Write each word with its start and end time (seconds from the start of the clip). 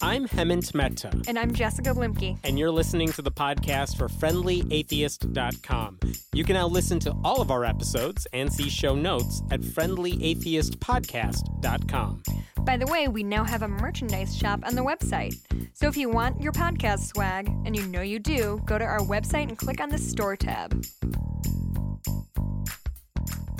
I'm 0.00 0.26
Hemant 0.26 0.74
Mehta. 0.74 1.12
And 1.28 1.38
I'm 1.38 1.54
Jessica 1.54 1.90
Bluemke. 1.90 2.36
And 2.42 2.58
you're 2.58 2.72
listening 2.72 3.12
to 3.12 3.22
the 3.22 3.30
podcast 3.30 3.96
for 3.96 4.08
FriendlyAtheist.com. 4.08 6.00
You 6.32 6.42
can 6.44 6.54
now 6.54 6.66
listen 6.66 6.98
to 7.00 7.14
all 7.22 7.40
of 7.40 7.52
our 7.52 7.64
episodes 7.64 8.26
and 8.32 8.52
see 8.52 8.68
show 8.68 8.96
notes 8.96 9.42
at 9.50 9.60
FriendlyAtheistPodcast.com. 9.60 12.22
By 12.64 12.76
the 12.76 12.86
way, 12.86 13.08
we 13.08 13.22
now 13.22 13.44
have 13.44 13.62
a 13.62 13.68
merchandise 13.68 14.36
shop 14.36 14.60
on 14.64 14.74
the 14.74 14.82
website. 14.82 15.34
So 15.72 15.86
if 15.88 15.96
you 15.96 16.08
want 16.08 16.40
your 16.40 16.52
podcast 16.52 17.06
swag, 17.06 17.48
and 17.64 17.76
you 17.76 17.86
know 17.86 18.02
you 18.02 18.18
do, 18.18 18.60
go 18.66 18.78
to 18.78 18.84
our 18.84 19.00
website 19.00 19.48
and 19.48 19.58
click 19.58 19.80
on 19.80 19.88
the 19.88 19.98
store 19.98 20.36
tab. 20.36 20.84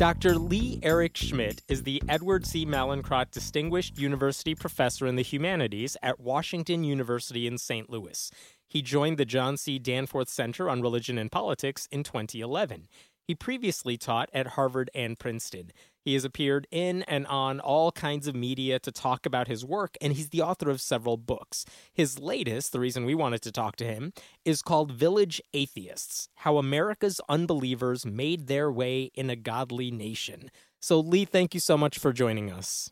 Dr. 0.02 0.34
Leigh 0.34 0.80
Eric 0.82 1.16
Schmidt 1.16 1.62
is 1.68 1.84
the 1.84 2.02
Edward 2.08 2.44
C. 2.44 2.66
Mallinckrodt 2.66 3.30
Distinguished 3.30 4.00
University 4.00 4.52
Professor 4.52 5.06
in 5.06 5.14
the 5.14 5.22
Humanities 5.22 5.96
at 6.02 6.18
Washington 6.18 6.82
University 6.82 7.46
in 7.46 7.56
St. 7.56 7.88
Louis. 7.88 8.32
He 8.66 8.82
joined 8.82 9.16
the 9.16 9.24
John 9.24 9.56
C. 9.56 9.78
Danforth 9.78 10.28
Center 10.28 10.68
on 10.68 10.82
Religion 10.82 11.18
and 11.18 11.30
Politics 11.30 11.86
in 11.92 12.02
2011. 12.02 12.88
He 13.28 13.36
previously 13.36 13.96
taught 13.96 14.28
at 14.34 14.48
Harvard 14.48 14.90
and 14.92 15.16
Princeton. 15.20 15.70
He 16.04 16.14
has 16.14 16.24
appeared 16.24 16.66
in 16.70 17.02
and 17.02 17.26
on 17.26 17.60
all 17.60 17.92
kinds 17.92 18.26
of 18.26 18.34
media 18.34 18.78
to 18.80 18.90
talk 18.92 19.24
about 19.24 19.48
his 19.48 19.64
work, 19.64 19.96
and 20.00 20.12
he's 20.12 20.30
the 20.30 20.42
author 20.42 20.70
of 20.70 20.80
several 20.80 21.16
books. 21.16 21.64
His 21.92 22.18
latest, 22.18 22.72
the 22.72 22.80
reason 22.80 23.04
we 23.04 23.14
wanted 23.14 23.42
to 23.42 23.52
talk 23.52 23.76
to 23.76 23.84
him, 23.84 24.12
is 24.44 24.62
called 24.62 24.92
Village 24.92 25.40
Atheists 25.54 26.28
How 26.36 26.58
America's 26.58 27.20
Unbelievers 27.28 28.04
Made 28.04 28.46
Their 28.48 28.70
Way 28.70 29.10
in 29.14 29.30
a 29.30 29.36
Godly 29.36 29.90
Nation. 29.90 30.50
So, 30.80 30.98
Leigh, 30.98 31.24
thank 31.24 31.54
you 31.54 31.60
so 31.60 31.78
much 31.78 31.98
for 31.98 32.12
joining 32.12 32.50
us. 32.50 32.90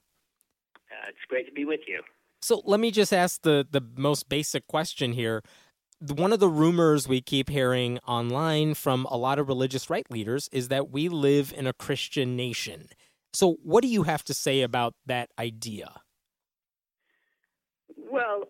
Uh, 0.91 1.09
it's 1.09 1.19
great 1.29 1.47
to 1.47 1.53
be 1.53 1.65
with 1.65 1.81
you. 1.89 2.03
So, 2.41 2.63
let 2.65 2.79
me 2.79 2.91
just 2.91 3.13
ask 3.13 3.43
the, 3.43 3.67
the 3.69 3.83
most 3.97 4.29
basic 4.29 4.67
question 4.67 5.13
here 5.13 5.43
one 6.01 6.33
of 6.33 6.41
the 6.41 6.49
rumors 6.49 7.07
we 7.07 7.21
keep 7.21 7.51
hearing 7.51 7.99
online 8.07 8.73
from 8.73 9.05
a 9.11 9.19
lot 9.19 9.39
of 9.39 9.49
religious 9.49 9.91
right 9.91 10.11
leaders 10.11 10.49
is 10.51 10.69
that 10.69 10.91
we 10.91 11.11
live 11.11 11.53
in 11.55 11.67
a 11.67 11.75
Christian 11.75 12.37
nation. 12.37 12.89
So, 13.33 13.59
what 13.63 13.83
do 13.83 13.89
you 13.89 14.03
have 14.03 14.25
to 14.25 14.35
say 14.35 14.63
about 14.63 14.95
that 15.07 15.31
idea? 15.39 16.01
Well, 17.97 18.45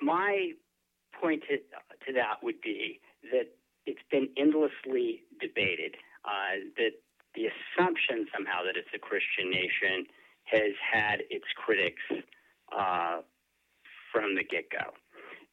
my 0.00 0.50
point 1.20 1.42
to, 1.48 1.56
to 1.56 2.12
that 2.14 2.42
would 2.42 2.60
be 2.60 3.00
that 3.32 3.48
it's 3.86 4.02
been 4.10 4.28
endlessly 4.36 5.22
debated. 5.40 5.96
Uh, 6.24 6.72
that 6.76 6.92
the 7.34 7.50
assumption 7.50 8.26
somehow 8.32 8.62
that 8.64 8.76
it's 8.76 8.88
a 8.94 8.98
Christian 8.98 9.50
nation 9.50 10.06
has 10.44 10.72
had 10.80 11.22
its 11.30 11.44
critics 11.56 12.02
uh, 12.72 13.20
from 14.12 14.34
the 14.36 14.44
get 14.44 14.70
go. 14.70 14.92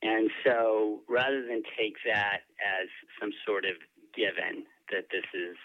And 0.04 0.30
so 0.46 1.02
rather 1.10 1.42
than 1.46 1.64
take 1.78 1.96
that 2.06 2.48
as 2.62 2.88
some 3.20 3.32
sort 3.46 3.66
of 3.66 3.76
given 4.16 4.66
that 4.92 5.06
this 5.12 5.26
is 5.34 5.58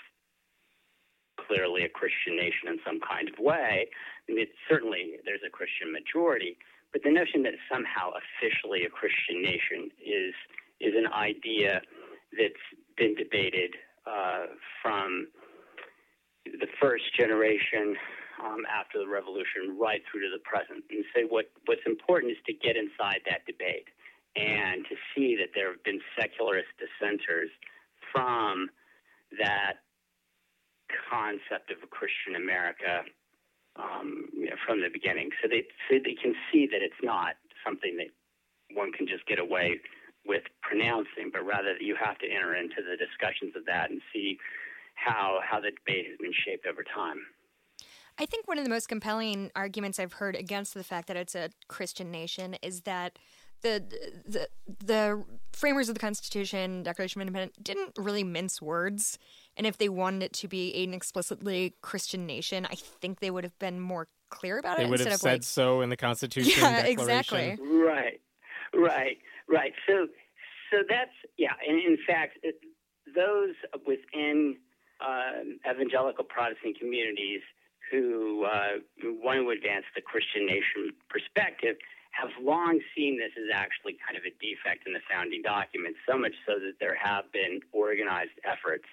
clearly 1.47 1.85
a 1.85 1.89
Christian 1.89 2.37
nation 2.37 2.69
in 2.69 2.79
some 2.85 3.01
kind 3.01 3.29
of 3.29 3.39
way, 3.39 3.87
I 4.29 4.33
mean, 4.33 4.47
certainly 4.69 5.17
there's 5.25 5.45
a 5.47 5.51
Christian 5.51 5.93
majority, 5.93 6.57
but 6.93 7.03
the 7.03 7.13
notion 7.13 7.43
that 7.45 7.55
somehow 7.71 8.13
officially 8.17 8.85
a 8.85 8.91
Christian 8.91 9.43
nation 9.43 9.91
is 10.03 10.35
is 10.81 10.93
an 10.93 11.09
idea 11.13 11.81
that's 12.37 12.67
been 12.97 13.15
debated 13.15 13.73
uh, 14.07 14.53
from 14.83 15.29
the 16.45 16.69
first 16.81 17.05
generation 17.17 17.97
um, 18.45 18.63
after 18.69 18.99
the 18.99 19.09
revolution 19.09 19.77
right 19.81 20.03
through 20.07 20.21
to 20.21 20.31
the 20.31 20.43
present. 20.45 20.85
And 20.91 21.05
so 21.15 21.27
what, 21.33 21.51
what's 21.65 21.85
important 21.87 22.33
is 22.33 22.39
to 22.47 22.53
get 22.53 22.77
inside 22.77 23.25
that 23.25 23.49
debate 23.49 23.89
and 24.37 24.85
to 24.85 24.95
see 25.15 25.37
that 25.41 25.57
there 25.57 25.73
have 25.73 25.83
been 25.83 26.01
secularist 26.19 26.69
dissenters 26.77 27.49
from 28.13 28.69
that 29.41 29.83
concept 31.11 31.71
of 31.71 31.79
a 31.83 31.87
Christian 31.87 32.37
America 32.37 33.03
um, 33.77 34.29
you 34.33 34.47
know, 34.47 34.57
from 34.67 34.81
the 34.81 34.89
beginning. 34.93 35.31
So 35.43 35.49
they, 35.49 35.65
so 35.89 35.99
they 36.03 36.15
can 36.15 36.35
see 36.53 36.67
that 36.71 36.83
it's 36.83 37.03
not 37.03 37.37
something 37.65 37.97
that 37.99 38.09
one 38.75 38.93
can 38.93 39.07
just 39.07 39.27
get 39.27 39.39
away 39.39 39.81
with 40.27 40.43
pronouncing, 40.63 41.31
but 41.33 41.45
rather 41.47 41.75
that 41.75 41.85
you 41.85 41.97
have 41.97 42.19
to 42.19 42.27
enter 42.27 42.55
into 42.55 42.83
the 42.83 42.97
discussions 42.97 43.55
of 43.57 43.65
that 43.67 43.91
and 43.91 44.01
see 44.13 44.39
how 44.95 45.41
how 45.45 45.61
the 45.61 45.71
debate 45.71 46.07
has 46.09 46.19
been 46.19 46.33
shaped 46.45 46.67
over 46.67 46.83
time. 46.83 47.21
I 48.19 48.25
think 48.25 48.49
one 48.49 48.59
of 48.59 48.65
the 48.65 48.71
most 48.71 48.89
compelling 48.89 49.51
arguments 49.55 49.99
I've 49.99 50.15
heard 50.15 50.35
against 50.35 50.73
the 50.73 50.83
fact 50.83 51.07
that 51.09 51.17
it's 51.17 51.35
a 51.35 51.51
Christian 51.69 52.11
nation 52.11 52.57
is 52.63 52.83
that 52.83 53.19
the 53.63 53.85
the 54.27 54.49
the 54.85 55.25
framers 55.53 55.89
of 55.89 55.95
the 55.95 56.01
Constitution, 56.01 56.83
Declaration 56.83 57.21
of 57.21 57.27
Independence, 57.27 57.57
didn't 57.63 57.93
really 57.99 58.25
mince 58.25 58.61
words. 58.61 59.19
And 59.57 59.67
if 59.67 59.79
they 59.79 59.89
wanted 59.89 60.23
it 60.23 60.33
to 60.35 60.49
be 60.49 60.85
an 60.85 60.93
explicitly 60.93 61.75
Christian 61.81 62.27
nation, 62.27 62.67
I 62.67 62.75
think 62.75 63.21
they 63.21 63.31
would 63.31 63.45
have 63.45 63.59
been 63.59 63.81
more 63.81 64.07
clear 64.29 64.59
about 64.59 64.77
they 64.77 64.83
it. 64.83 64.87
They 64.87 64.91
would 64.91 65.01
have 65.01 65.21
said 65.21 65.33
like, 65.33 65.43
so 65.45 65.81
in 65.81 65.89
the 65.89 65.97
Constitution. 65.97 66.63
Yeah, 66.63 66.81
exactly. 66.81 67.57
Right, 67.61 68.21
right, 68.75 69.17
right. 69.49 69.73
So, 69.89 70.09
so 70.71 70.79
that's 70.89 71.13
yeah. 71.39 71.53
And 71.67 71.79
in 71.79 71.99
fact, 72.07 72.39
those 73.15 73.55
within 73.87 74.57
um, 75.01 75.59
evangelical 75.69 76.25
Protestant 76.25 76.79
communities 76.79 77.41
who 77.91 78.45
uh, 78.45 78.79
want 79.05 79.39
to 79.39 79.51
advance 79.51 79.85
the 79.95 80.03
Christian 80.03 80.45
nation 80.47 80.93
perspective 81.09 81.77
have 82.17 82.33
long 82.41 82.81
seen 82.97 83.19
this 83.21 83.33
as 83.37 83.53
actually 83.53 84.01
kind 84.01 84.17
of 84.17 84.25
a 84.25 84.33
defect 84.41 84.89
in 84.89 84.93
the 84.97 85.05
founding 85.05 85.43
documents, 85.43 86.01
so 86.09 86.17
much 86.17 86.33
so 86.49 86.57
that 86.57 86.81
there 86.81 86.97
have 86.97 87.31
been 87.33 87.61
organized 87.73 88.37
efforts 88.49 88.89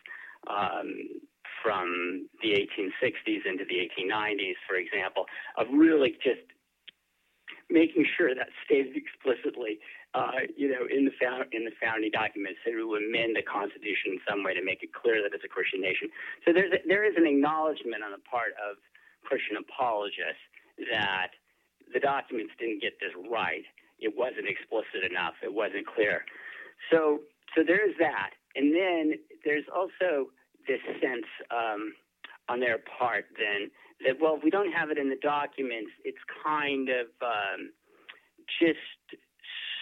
um, 0.52 1.24
from 1.64 2.28
the 2.44 2.52
1860s 2.52 3.48
into 3.48 3.64
the 3.64 3.80
1890s, 3.80 4.60
for 4.68 4.76
example, 4.76 5.26
of 5.58 5.68
really 5.72 6.20
just 6.20 6.44
making 7.72 8.06
sure 8.18 8.36
that 8.36 8.52
stated 8.68 9.00
explicitly, 9.00 9.80
uh, 10.14 10.44
you 10.60 10.68
know, 10.68 10.84
in 10.92 11.08
the 11.08 11.16
found, 11.16 11.48
in 11.56 11.64
the 11.64 11.72
founding 11.80 12.12
documents, 12.12 12.60
to 12.68 13.00
amend 13.00 13.40
the 13.40 13.46
Constitution 13.48 14.20
in 14.20 14.22
some 14.28 14.44
way 14.44 14.54
to 14.54 14.62
make 14.62 14.84
it 14.84 14.92
clear 14.92 15.24
that 15.24 15.32
it's 15.32 15.48
a 15.48 15.50
Christian 15.50 15.80
nation. 15.80 16.12
So 16.44 16.52
there's 16.52 16.76
a, 16.76 16.84
there 16.86 17.08
is 17.08 17.16
an 17.16 17.26
acknowledgement 17.26 18.04
on 18.04 18.12
the 18.12 18.22
part 18.28 18.52
of 18.60 18.76
Christian 19.24 19.56
apologists 19.56 20.44
that 20.92 21.32
the 21.94 22.00
documents 22.00 22.54
didn't 22.60 22.82
get 22.82 23.00
this 23.00 23.14
right. 23.30 23.64
It 24.00 24.14
wasn't 24.16 24.48
explicit 24.48 25.10
enough. 25.10 25.36
It 25.44 25.54
wasn't 25.54 25.88
clear. 25.88 26.26
So, 26.92 27.22
so 27.56 27.64
there's 27.66 27.96
that. 28.00 28.32
And 28.56 28.76
then 28.76 29.14
there's 29.46 29.66
also 29.74 30.30
this 30.68 30.82
sense 31.02 31.28
um, 31.52 31.94
on 32.50 32.60
their 32.60 32.80
part 33.00 33.26
then 33.38 33.72
that, 34.06 34.20
well, 34.20 34.36
if 34.36 34.44
we 34.44 34.50
don't 34.50 34.72
have 34.72 34.90
it 34.90 34.98
in 34.98 35.10
the 35.10 35.20
documents, 35.22 35.92
it's 36.04 36.22
kind 36.44 36.90
of 36.90 37.08
um, 37.22 37.72
just 38.60 38.80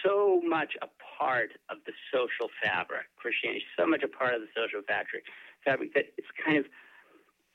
so 0.04 0.40
much 0.44 0.74
a 0.82 0.88
part 1.18 1.50
of 1.70 1.78
the 1.86 1.92
social 2.12 2.50
fabric. 2.62 3.06
Christianity 3.16 3.62
is 3.62 3.70
so 3.78 3.86
much 3.86 4.02
a 4.02 4.08
part 4.08 4.34
of 4.34 4.40
the 4.40 4.50
social 4.54 4.82
fabric, 4.86 5.24
fabric 5.64 5.94
that 5.94 6.06
it's 6.18 6.30
kind 6.44 6.58
of 6.58 6.66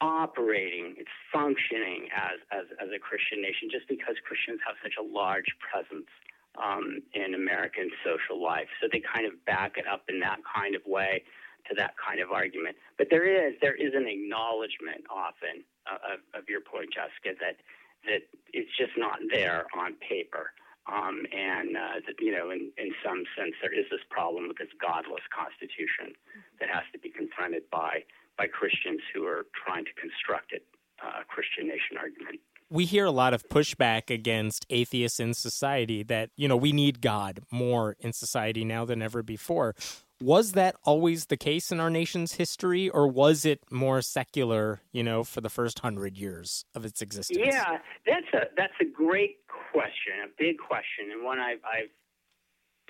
operating, 0.02 0.96
it's 0.98 1.18
functioning 1.34 2.08
as, 2.16 2.38
as, 2.52 2.66
as 2.82 2.90
a 2.94 3.00
Christian 3.00 3.42
nation 3.42 3.70
just 3.72 3.88
because 3.88 4.16
Christians 4.28 4.60
have 4.66 4.76
such 4.84 4.94
a 5.00 5.06
large 5.06 5.50
presence 5.58 6.10
um, 6.58 7.02
in 7.14 7.34
American 7.34 7.90
social 8.06 8.42
life. 8.42 8.70
So 8.82 8.88
they 8.92 9.02
kind 9.02 9.26
of 9.26 9.34
back 9.46 9.78
it 9.78 9.86
up 9.88 10.04
in 10.10 10.20
that 10.22 10.40
kind 10.46 10.76
of 10.76 10.82
way 10.86 11.24
to 11.70 11.76
that 11.76 11.94
kind 11.98 12.20
of 12.20 12.32
argument. 12.32 12.78
But 12.98 13.08
there 13.10 13.28
is 13.28 13.54
there 13.62 13.76
is 13.76 13.94
an 13.94 14.08
acknowledgement 14.08 15.04
often 15.10 15.66
uh, 15.86 16.16
of, 16.16 16.20
of 16.34 16.44
your 16.50 16.62
point, 16.62 16.90
Jessica, 16.94 17.38
that 17.42 17.58
that 18.06 18.22
it's 18.54 18.72
just 18.78 18.94
not 18.98 19.20
there 19.32 19.66
on 19.78 19.96
paper. 20.00 20.54
Um, 20.88 21.28
and 21.36 21.76
uh, 21.76 22.00
that, 22.08 22.16
you 22.24 22.32
know, 22.32 22.48
in, 22.56 22.72
in 22.80 22.96
some 23.04 23.28
sense, 23.36 23.52
there 23.60 23.76
is 23.76 23.84
this 23.92 24.00
problem 24.10 24.48
with 24.48 24.56
this 24.56 24.72
godless 24.80 25.28
constitution 25.36 26.16
that 26.64 26.72
has 26.72 26.88
to 26.96 27.00
be 27.00 27.12
confronted 27.12 27.68
by 27.68 28.08
by 28.38 28.48
Christians 28.48 29.02
who 29.14 29.26
are 29.26 29.46
trying 29.66 29.86
to 29.86 29.92
construct 30.00 30.54
it, 30.54 30.64
uh, 31.04 31.22
a 31.22 31.26
Christian 31.26 31.68
nation 31.68 31.98
argument. 32.00 32.40
We 32.70 32.86
hear 32.86 33.06
a 33.06 33.12
lot 33.12 33.34
of 33.34 33.48
pushback 33.48 34.10
against 34.10 34.66
atheists 34.70 35.20
in 35.20 35.34
society 35.34 36.04
that, 36.04 36.32
you 36.36 36.48
know, 36.48 36.58
we 36.58 36.74
need 36.74 37.00
God 37.02 37.40
more 37.50 37.96
in 38.00 38.12
society 38.12 38.66
now 38.66 38.84
than 38.84 39.02
ever 39.02 39.24
before. 39.24 39.74
Was 40.20 40.54
that 40.54 40.76
always 40.84 41.28
the 41.28 41.38
case 41.38 41.72
in 41.72 41.80
our 41.80 41.90
nation's 41.90 42.34
history, 42.34 42.90
or 42.90 43.08
was 43.08 43.46
it 43.46 43.62
more 43.72 44.02
secular, 44.02 44.82
you 44.92 45.04
know, 45.04 45.24
for 45.24 45.42
the 45.42 45.50
first 45.50 45.80
hundred 45.80 46.18
years 46.18 46.66
of 46.74 46.84
its 46.86 47.02
existence? 47.02 47.40
Yeah, 47.40 47.78
that's 48.06 48.26
a 48.34 48.48
that's 48.58 48.74
a 48.82 48.86
great 48.86 49.38
question, 49.72 50.14
a 50.26 50.30
big 50.38 50.58
question, 50.58 51.12
and 51.14 51.24
one 51.24 51.40
I've, 51.40 51.60
I've 51.64 51.92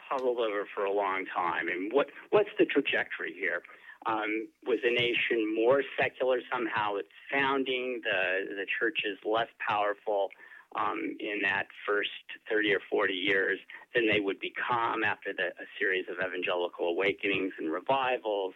puzzled 0.09 0.37
over 0.39 0.65
for 0.73 0.85
a 0.85 0.91
long 0.91 1.25
time. 1.35 1.67
And 1.67 1.91
what 1.91 2.07
what's 2.29 2.49
the 2.57 2.65
trajectory 2.65 3.33
here? 3.33 3.61
Um, 4.07 4.47
was 4.65 4.79
a 4.85 4.91
nation 4.93 5.53
more 5.55 5.83
secular 5.99 6.39
somehow? 6.51 6.95
Its 6.95 7.09
founding, 7.31 8.01
the 8.03 8.55
the 8.55 8.65
church 8.79 8.99
is 9.05 9.17
less 9.25 9.49
powerful. 9.67 10.29
um, 10.75 11.15
in 11.19 11.39
that 11.43 11.65
first 11.87 12.11
30 12.49 12.73
or 12.75 12.81
40 12.89 13.13
years 13.13 13.59
than 13.95 14.07
they 14.11 14.19
would 14.19 14.39
become 14.39 15.03
after 15.03 15.31
the, 15.33 15.47
a 15.63 15.67
series 15.79 16.05
of 16.11 16.17
evangelical 16.19 16.89
awakenings 16.89 17.53
and 17.57 17.71
revivals. 17.71 18.53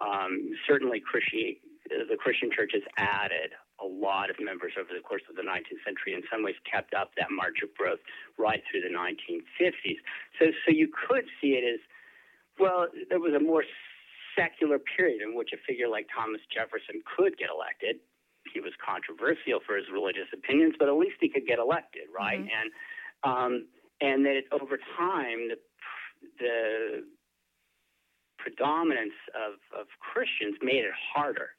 Um, 0.00 0.52
certainly, 0.68 1.00
Christi- 1.00 1.60
the 1.88 2.16
Christian 2.16 2.50
church 2.54 2.72
has 2.74 2.82
added 2.98 3.52
a 3.82 3.86
lot 3.86 4.30
of 4.30 4.36
members 4.40 4.72
over 4.78 4.90
the 4.94 5.00
course 5.02 5.22
of 5.28 5.36
the 5.36 5.42
19th 5.42 5.82
century. 5.84 6.14
In 6.14 6.22
some 6.30 6.44
ways, 6.44 6.54
kept 6.70 6.94
up 6.94 7.12
that 7.16 7.30
march 7.30 7.58
of 7.62 7.74
growth 7.74 8.00
right 8.38 8.62
through 8.70 8.82
the 8.82 8.92
1950s. 8.94 9.98
So, 10.38 10.46
so 10.64 10.68
you 10.70 10.88
could 11.08 11.24
see 11.40 11.56
it 11.58 11.64
as 11.64 11.80
well. 12.60 12.86
There 13.08 13.20
was 13.20 13.34
a 13.34 13.40
more 13.40 13.64
secular 14.36 14.78
period 14.78 15.22
in 15.22 15.34
which 15.34 15.50
a 15.52 15.58
figure 15.66 15.88
like 15.88 16.06
Thomas 16.14 16.40
Jefferson 16.52 17.02
could 17.16 17.36
get 17.38 17.48
elected. 17.50 17.96
He 18.52 18.60
was 18.60 18.72
controversial 18.84 19.60
for 19.64 19.76
his 19.76 19.86
religious 19.92 20.28
opinions, 20.32 20.74
but 20.78 20.88
at 20.88 20.96
least 20.96 21.16
he 21.20 21.28
could 21.28 21.46
get 21.46 21.58
elected, 21.58 22.12
right? 22.12 22.40
Mm-hmm. 22.40 22.58
And 22.60 22.68
um, 23.24 23.52
and 24.00 24.24
that 24.26 24.42
over 24.52 24.76
time, 24.98 25.48
the 25.48 25.56
the 26.38 27.04
predominance 28.38 29.16
of, 29.32 29.56
of 29.72 29.86
Christians 30.00 30.56
made 30.60 30.84
it 30.84 30.92
harder 30.92 31.56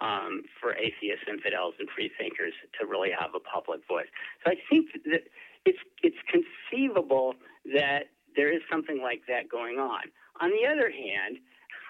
um, 0.00 0.42
for 0.60 0.74
atheists, 0.76 1.24
infidels, 1.26 1.74
and 1.78 1.88
free 1.96 2.10
thinkers 2.18 2.52
to 2.78 2.86
really 2.86 3.10
have 3.10 3.30
a 3.34 3.40
public 3.40 3.80
voice. 3.88 4.06
So 4.44 4.52
I 4.52 4.56
think 4.70 4.92
that 5.06 5.24
it's 5.64 5.78
it's 6.02 6.20
conceivable 6.28 7.34
that 7.74 8.12
there 8.36 8.52
is 8.52 8.60
something 8.70 9.00
like 9.02 9.22
that 9.26 9.48
going 9.48 9.78
on. 9.78 10.02
On 10.40 10.50
the 10.50 10.68
other 10.68 10.90
hand, 10.90 11.38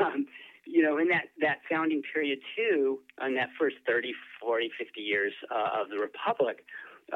um, 0.00 0.26
you 0.64 0.82
know, 0.82 0.98
in 0.98 1.08
that, 1.08 1.32
that 1.40 1.58
founding 1.70 2.02
period 2.12 2.38
too, 2.54 3.00
in 3.24 3.34
that 3.34 3.48
first 3.58 3.76
30, 3.86 4.12
40, 4.40 4.70
50 4.78 5.00
years 5.00 5.32
uh, 5.50 5.80
of 5.80 5.88
the 5.88 5.96
Republic, 5.96 6.64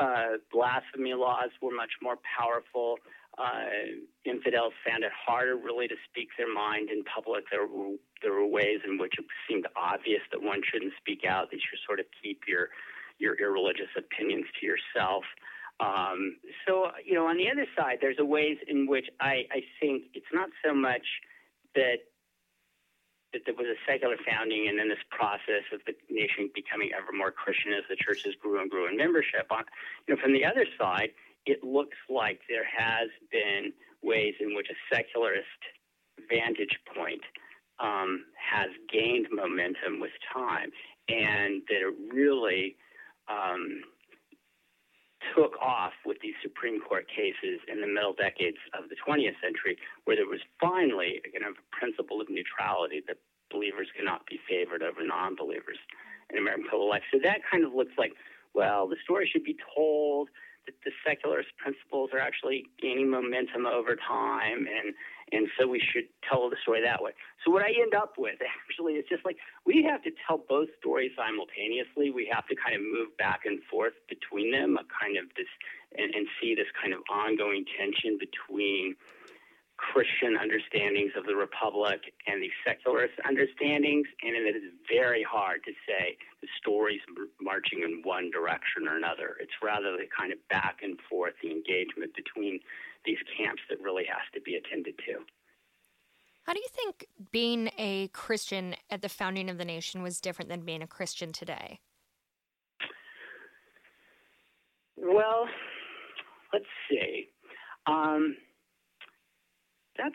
uh, 0.00 0.40
blasphemy 0.50 1.12
laws 1.12 1.50
were 1.60 1.74
much 1.74 1.92
more 2.00 2.16
powerful. 2.24 2.96
Uh, 3.36 4.00
infidels 4.24 4.72
found 4.86 5.04
it 5.04 5.12
harder 5.12 5.56
really 5.56 5.88
to 5.88 5.96
speak 6.08 6.28
their 6.38 6.52
mind 6.52 6.88
in 6.90 7.04
public. 7.04 7.44
There 7.50 7.66
were, 7.66 7.96
there 8.22 8.32
were 8.32 8.46
ways 8.46 8.80
in 8.86 8.98
which 8.98 9.14
it 9.18 9.24
seemed 9.48 9.66
obvious 9.76 10.20
that 10.32 10.40
one 10.40 10.60
shouldn't 10.64 10.92
speak 10.98 11.24
out, 11.28 11.50
that 11.50 11.56
you 11.56 11.62
should 11.68 11.84
sort 11.86 12.00
of 12.00 12.06
keep 12.22 12.42
your, 12.48 12.68
your 13.18 13.36
irreligious 13.40 13.92
opinions 13.96 14.46
to 14.60 14.66
yourself. 14.66 15.24
Um, 15.80 16.36
so, 16.66 16.88
you 17.04 17.14
know, 17.14 17.26
on 17.26 17.36
the 17.36 17.50
other 17.50 17.66
side, 17.76 17.98
there's 18.00 18.18
a 18.18 18.24
ways 18.24 18.56
in 18.68 18.86
which 18.86 19.06
I, 19.20 19.44
I 19.50 19.60
think 19.80 20.04
it's 20.14 20.32
not 20.32 20.48
so 20.64 20.74
much 20.74 21.04
that 21.74 22.04
that 23.32 23.42
there 23.46 23.54
was 23.54 23.66
a 23.66 23.78
secular 23.86 24.16
founding 24.28 24.68
and 24.68 24.78
then 24.78 24.88
this 24.88 25.02
process 25.10 25.64
of 25.72 25.80
the 25.86 25.94
nation 26.10 26.50
becoming 26.54 26.90
ever 26.96 27.12
more 27.12 27.30
Christian 27.30 27.72
as 27.72 27.84
the 27.88 27.96
churches 27.96 28.34
grew 28.40 28.60
and 28.60 28.70
grew 28.70 28.88
in 28.88 28.96
membership. 28.96 29.46
On, 29.50 29.64
you 30.06 30.14
know, 30.14 30.20
from 30.20 30.32
the 30.32 30.44
other 30.44 30.66
side, 30.78 31.10
it 31.46 31.64
looks 31.64 31.96
like 32.08 32.40
there 32.48 32.66
has 32.66 33.08
been 33.30 33.72
ways 34.02 34.34
in 34.40 34.54
which 34.54 34.68
a 34.70 34.94
secularist 34.94 35.46
vantage 36.28 36.78
point 36.94 37.22
um, 37.80 38.24
has 38.36 38.70
gained 38.92 39.26
momentum 39.32 39.98
with 39.98 40.12
time, 40.32 40.70
and 41.08 41.62
that 41.68 41.82
it 41.82 41.94
really 42.12 42.76
um, 43.28 43.82
took 45.34 45.54
off 45.60 45.92
with 46.04 46.18
these 46.20 46.34
Supreme 46.42 46.80
Court 46.80 47.06
cases 47.08 47.60
in 47.70 47.80
the 47.80 47.86
middle 47.86 48.12
decades 48.12 48.58
of 48.74 48.88
the 48.88 48.96
20th 48.96 49.38
century, 49.42 49.78
where 50.04 50.16
there 50.16 50.26
was 50.26 50.40
finally 50.60 51.20
a 51.24 51.30
kind 51.30 51.48
of 51.48 51.56
principle 51.70 52.20
of 52.20 52.28
neutrality 52.28 53.02
that 53.06 53.18
believers 53.50 53.88
cannot 53.96 54.26
be 54.26 54.40
favored 54.48 54.82
over 54.82 55.04
non-believers 55.04 55.78
in 56.30 56.38
American 56.38 56.66
civil 56.70 56.88
life. 56.88 57.02
So 57.12 57.18
that 57.22 57.40
kind 57.50 57.64
of 57.64 57.74
looks 57.74 57.92
like, 57.98 58.12
well, 58.54 58.88
the 58.88 58.96
story 59.04 59.28
should 59.30 59.44
be 59.44 59.56
told 59.74 60.28
that 60.66 60.74
the 60.84 60.92
secularist 61.06 61.50
principles 61.58 62.10
are 62.12 62.20
actually 62.20 62.66
gaining 62.80 63.10
momentum 63.10 63.66
over 63.66 63.96
time, 63.96 64.66
and 64.66 64.94
and 65.32 65.48
so 65.58 65.66
we 65.66 65.80
should 65.80 66.04
tell 66.28 66.48
the 66.50 66.56
story 66.62 66.82
that 66.84 67.02
way. 67.02 67.12
So 67.44 67.50
what 67.50 67.64
I 67.64 67.72
end 67.72 67.94
up 67.94 68.14
with 68.18 68.38
actually 68.68 68.94
is 69.00 69.04
just 69.08 69.24
like 69.24 69.36
we 69.66 69.82
have 69.88 70.02
to 70.04 70.10
tell 70.28 70.44
both 70.48 70.68
stories 70.78 71.12
simultaneously. 71.16 72.12
We 72.12 72.30
have 72.32 72.46
to 72.48 72.54
kind 72.54 72.76
of 72.76 72.82
move 72.82 73.16
back 73.18 73.48
and 73.48 73.60
forth 73.70 73.96
between 74.08 74.52
them, 74.52 74.76
a 74.76 74.84
kind 74.92 75.16
of 75.16 75.32
this, 75.36 75.48
and, 75.96 76.14
and 76.14 76.28
see 76.40 76.54
this 76.54 76.68
kind 76.76 76.92
of 76.92 77.00
ongoing 77.10 77.64
tension 77.80 78.20
between 78.20 78.94
Christian 79.82 80.38
understandings 80.38 81.10
of 81.18 81.26
the 81.26 81.34
Republic 81.34 82.14
and 82.28 82.40
the 82.40 82.50
secularist 82.62 83.18
understandings, 83.26 84.06
and 84.22 84.36
it 84.36 84.54
is 84.54 84.70
very 84.86 85.26
hard 85.26 85.64
to 85.64 85.72
say 85.88 86.16
the 86.40 86.46
story's 86.60 87.02
marching 87.40 87.82
in 87.82 88.00
one 88.04 88.30
direction 88.30 88.86
or 88.86 88.96
another. 88.96 89.34
It's 89.40 89.58
rather 89.60 89.98
the 89.98 90.06
kind 90.06 90.32
of 90.32 90.38
back 90.48 90.80
and 90.82 91.00
forth, 91.10 91.34
the 91.42 91.50
engagement 91.50 92.14
between 92.14 92.60
these 93.04 93.18
camps 93.36 93.62
that 93.68 93.80
really 93.80 94.04
has 94.04 94.22
to 94.34 94.40
be 94.40 94.54
attended 94.56 94.94
to. 95.06 95.24
How 96.44 96.52
do 96.52 96.58
you 96.58 96.68
think 96.70 97.06
being 97.30 97.70
a 97.78 98.08
Christian 98.08 98.74
at 98.90 99.00
the 99.00 99.08
founding 99.08 99.48
of 99.48 99.58
the 99.58 99.64
nation 99.64 100.02
was 100.02 100.20
different 100.20 100.48
than 100.48 100.62
being 100.62 100.82
a 100.82 100.86
Christian 100.86 101.32
today? 101.32 101.80
Well, 104.96 105.46
let's 106.52 106.64
see. 106.90 107.28
Um, 107.86 108.36
that's 109.96 110.14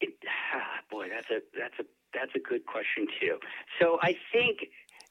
it, 0.00 0.14
ah, 0.54 0.80
boy, 0.90 1.08
that's 1.10 1.30
a 1.30 1.40
that's 1.58 1.78
a 1.78 1.84
that's 2.14 2.32
a 2.34 2.38
good 2.38 2.66
question 2.66 3.06
too. 3.20 3.38
So 3.80 3.98
I 4.02 4.16
think 4.32 4.58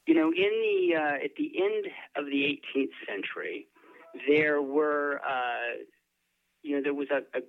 you 0.08 0.14
know 0.14 0.32
in 0.32 0.34
the 0.34 0.96
uh, 0.96 1.24
at 1.24 1.32
the 1.38 1.52
end 1.62 1.86
of 2.16 2.26
the 2.26 2.60
18th 2.76 2.90
century, 3.08 3.68
there 4.28 4.62
were 4.62 5.22
uh, 5.28 5.84
you 6.64 6.76
know 6.76 6.84
there 6.84 6.94
was 6.94 7.08
a, 7.12 7.22
a 7.38 7.42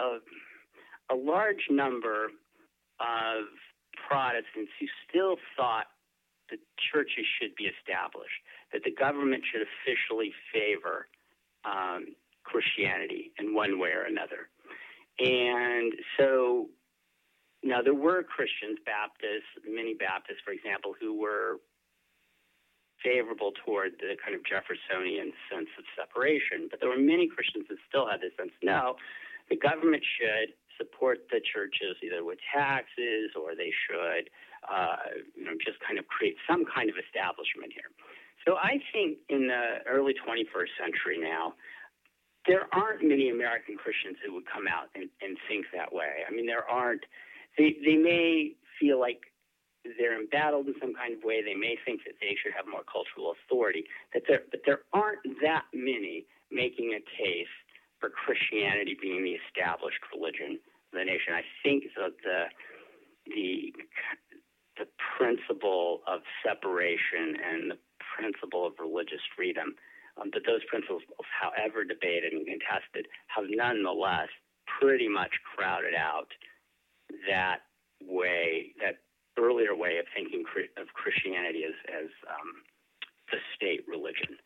a, 0.00 1.14
a 1.14 1.16
large 1.16 1.66
number 1.70 2.26
of 3.00 3.44
Protestants 4.08 4.70
who 4.78 4.86
still 5.08 5.36
thought 5.56 5.86
that 6.50 6.58
churches 6.92 7.26
should 7.40 7.54
be 7.56 7.64
established, 7.64 8.38
that 8.72 8.84
the 8.84 8.92
government 8.92 9.42
should 9.50 9.62
officially 9.62 10.32
favor 10.52 11.08
um, 11.64 12.14
Christianity 12.44 13.32
in 13.38 13.54
one 13.54 13.78
way 13.78 13.90
or 13.90 14.04
another. 14.04 14.48
And 15.18 15.92
so 16.18 16.68
now 17.64 17.82
there 17.82 17.94
were 17.94 18.22
Christians, 18.22 18.78
Baptists, 18.86 19.50
many 19.66 19.94
Baptists, 19.94 20.44
for 20.44 20.52
example, 20.52 20.94
who 21.00 21.18
were 21.18 21.58
favorable 23.06 23.54
toward 23.62 23.94
the 24.02 24.18
kind 24.18 24.34
of 24.34 24.42
Jeffersonian 24.42 25.30
sense 25.46 25.70
of 25.78 25.86
separation. 25.94 26.66
But 26.66 26.82
there 26.82 26.90
were 26.90 26.98
many 26.98 27.30
Christians 27.30 27.70
that 27.70 27.78
still 27.86 28.10
had 28.10 28.18
this 28.18 28.34
sense 28.34 28.50
no, 28.66 28.98
the 29.46 29.54
government 29.56 30.02
should 30.02 30.58
support 30.74 31.30
the 31.30 31.38
churches 31.38 31.94
either 32.02 32.26
with 32.26 32.42
taxes 32.50 33.30
or 33.38 33.54
they 33.54 33.70
should, 33.86 34.28
uh, 34.66 35.22
you 35.38 35.46
know, 35.46 35.54
just 35.62 35.78
kind 35.86 36.02
of 36.02 36.04
create 36.10 36.34
some 36.50 36.66
kind 36.66 36.90
of 36.90 36.98
establishment 36.98 37.70
here. 37.70 37.88
So 38.42 38.58
I 38.58 38.82
think 38.92 39.22
in 39.30 39.46
the 39.46 39.86
early 39.86 40.14
21st 40.14 40.74
century 40.74 41.18
now, 41.22 41.54
there 42.46 42.66
aren't 42.72 43.02
many 43.02 43.30
American 43.30 43.76
Christians 43.76 44.18
who 44.24 44.34
would 44.34 44.46
come 44.46 44.66
out 44.66 44.90
and, 44.94 45.08
and 45.22 45.38
think 45.48 45.66
that 45.74 45.92
way. 45.92 46.22
I 46.26 46.30
mean, 46.34 46.46
there 46.46 46.66
aren't. 46.68 47.02
They 47.58 47.74
they 47.84 47.96
may 47.96 48.52
feel 48.78 49.00
like 49.00 49.20
they're 49.98 50.18
embattled 50.18 50.66
in 50.66 50.74
some 50.80 50.94
kind 50.94 51.14
of 51.14 51.22
way. 51.22 51.42
They 51.42 51.54
may 51.54 51.76
think 51.84 52.02
that 52.04 52.18
they 52.20 52.36
should 52.40 52.52
have 52.56 52.66
more 52.66 52.84
cultural 52.84 53.34
authority. 53.34 53.84
That 54.14 54.22
there, 54.26 54.42
but 54.50 54.60
there 54.66 54.80
aren't 54.92 55.22
that 55.42 55.64
many 55.72 56.26
making 56.50 56.94
a 56.94 57.02
case 57.02 57.52
for 58.00 58.10
Christianity 58.10 58.96
being 59.00 59.24
the 59.24 59.38
established 59.48 60.00
religion 60.12 60.58
of 60.92 60.98
the 60.98 61.04
nation. 61.04 61.34
I 61.34 61.44
think 61.62 61.84
that 61.96 62.14
the 62.22 62.42
the 63.26 63.72
the 64.78 64.86
principle 65.16 66.02
of 66.06 66.20
separation 66.44 67.36
and 67.40 67.70
the 67.72 67.78
principle 68.16 68.66
of 68.66 68.74
religious 68.78 69.24
freedom 69.34 69.74
um, 70.20 70.30
but 70.32 70.42
those 70.46 70.64
principles, 70.68 71.02
however 71.28 71.84
debated 71.84 72.32
and 72.32 72.46
contested, 72.46 73.06
have 73.28 73.44
nonetheless 73.48 74.28
pretty 74.80 75.08
much 75.08 75.32
crowded 75.54 75.94
out 75.94 76.28
that 77.28 77.60
way, 78.02 78.72
that 78.80 78.98
earlier 79.38 79.74
way 79.74 79.98
of 79.98 80.06
thinking 80.14 80.44
of 80.76 80.86
Christianity 80.94 81.64
as, 81.64 81.74
as 81.88 82.10
um, 82.28 82.62
the 83.30 83.38
state 83.54 83.84
religion. 83.88 84.36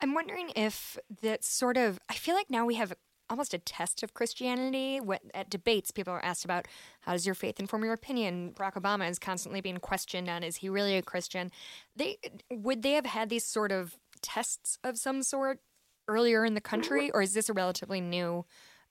I'm 0.00 0.14
wondering 0.14 0.50
if 0.56 0.98
that 1.22 1.44
sort 1.44 1.76
of, 1.76 2.00
I 2.08 2.14
feel 2.14 2.34
like 2.34 2.50
now 2.50 2.66
we 2.66 2.74
have 2.74 2.92
almost 3.30 3.54
a 3.54 3.58
test 3.58 4.02
of 4.02 4.14
Christianity. 4.14 5.00
At 5.32 5.48
debates, 5.48 5.90
people 5.90 6.12
are 6.12 6.24
asked 6.24 6.44
about 6.44 6.66
how 7.00 7.12
does 7.12 7.24
your 7.24 7.34
faith 7.34 7.58
inform 7.60 7.84
your 7.84 7.94
opinion. 7.94 8.52
Barack 8.54 8.74
Obama 8.74 9.08
is 9.08 9.18
constantly 9.18 9.60
being 9.60 9.78
questioned 9.78 10.28
on 10.28 10.42
is 10.42 10.56
he 10.56 10.68
really 10.68 10.96
a 10.96 11.02
Christian. 11.02 11.50
They 11.96 12.18
would 12.50 12.82
they 12.82 12.92
have 12.92 13.06
had 13.06 13.28
these 13.28 13.44
sort 13.44 13.72
of 13.72 13.96
tests 14.20 14.78
of 14.84 14.98
some 14.98 15.22
sort 15.22 15.60
earlier 16.08 16.44
in 16.44 16.54
the 16.54 16.60
country, 16.60 17.10
or 17.12 17.22
is 17.22 17.32
this 17.32 17.48
a 17.48 17.52
relatively 17.52 18.00
new 18.00 18.44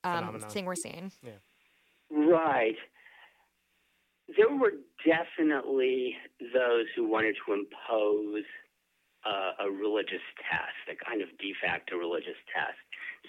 um, 0.04 0.40
thing 0.50 0.66
we're 0.66 0.76
seeing? 0.76 1.12
Yeah. 1.22 1.32
Right. 2.10 2.78
There 4.38 4.56
were 4.56 4.74
definitely 5.06 6.16
those 6.54 6.86
who 6.96 7.08
wanted 7.08 7.36
to 7.46 7.54
impose 7.54 8.46
uh, 9.26 9.66
a 9.66 9.70
religious 9.70 10.24
test, 10.42 10.82
a 10.90 10.98
kind 10.98 11.22
of 11.22 11.30
de 11.38 11.54
facto 11.62 11.98
religious 11.98 12.38
test. 12.50 12.80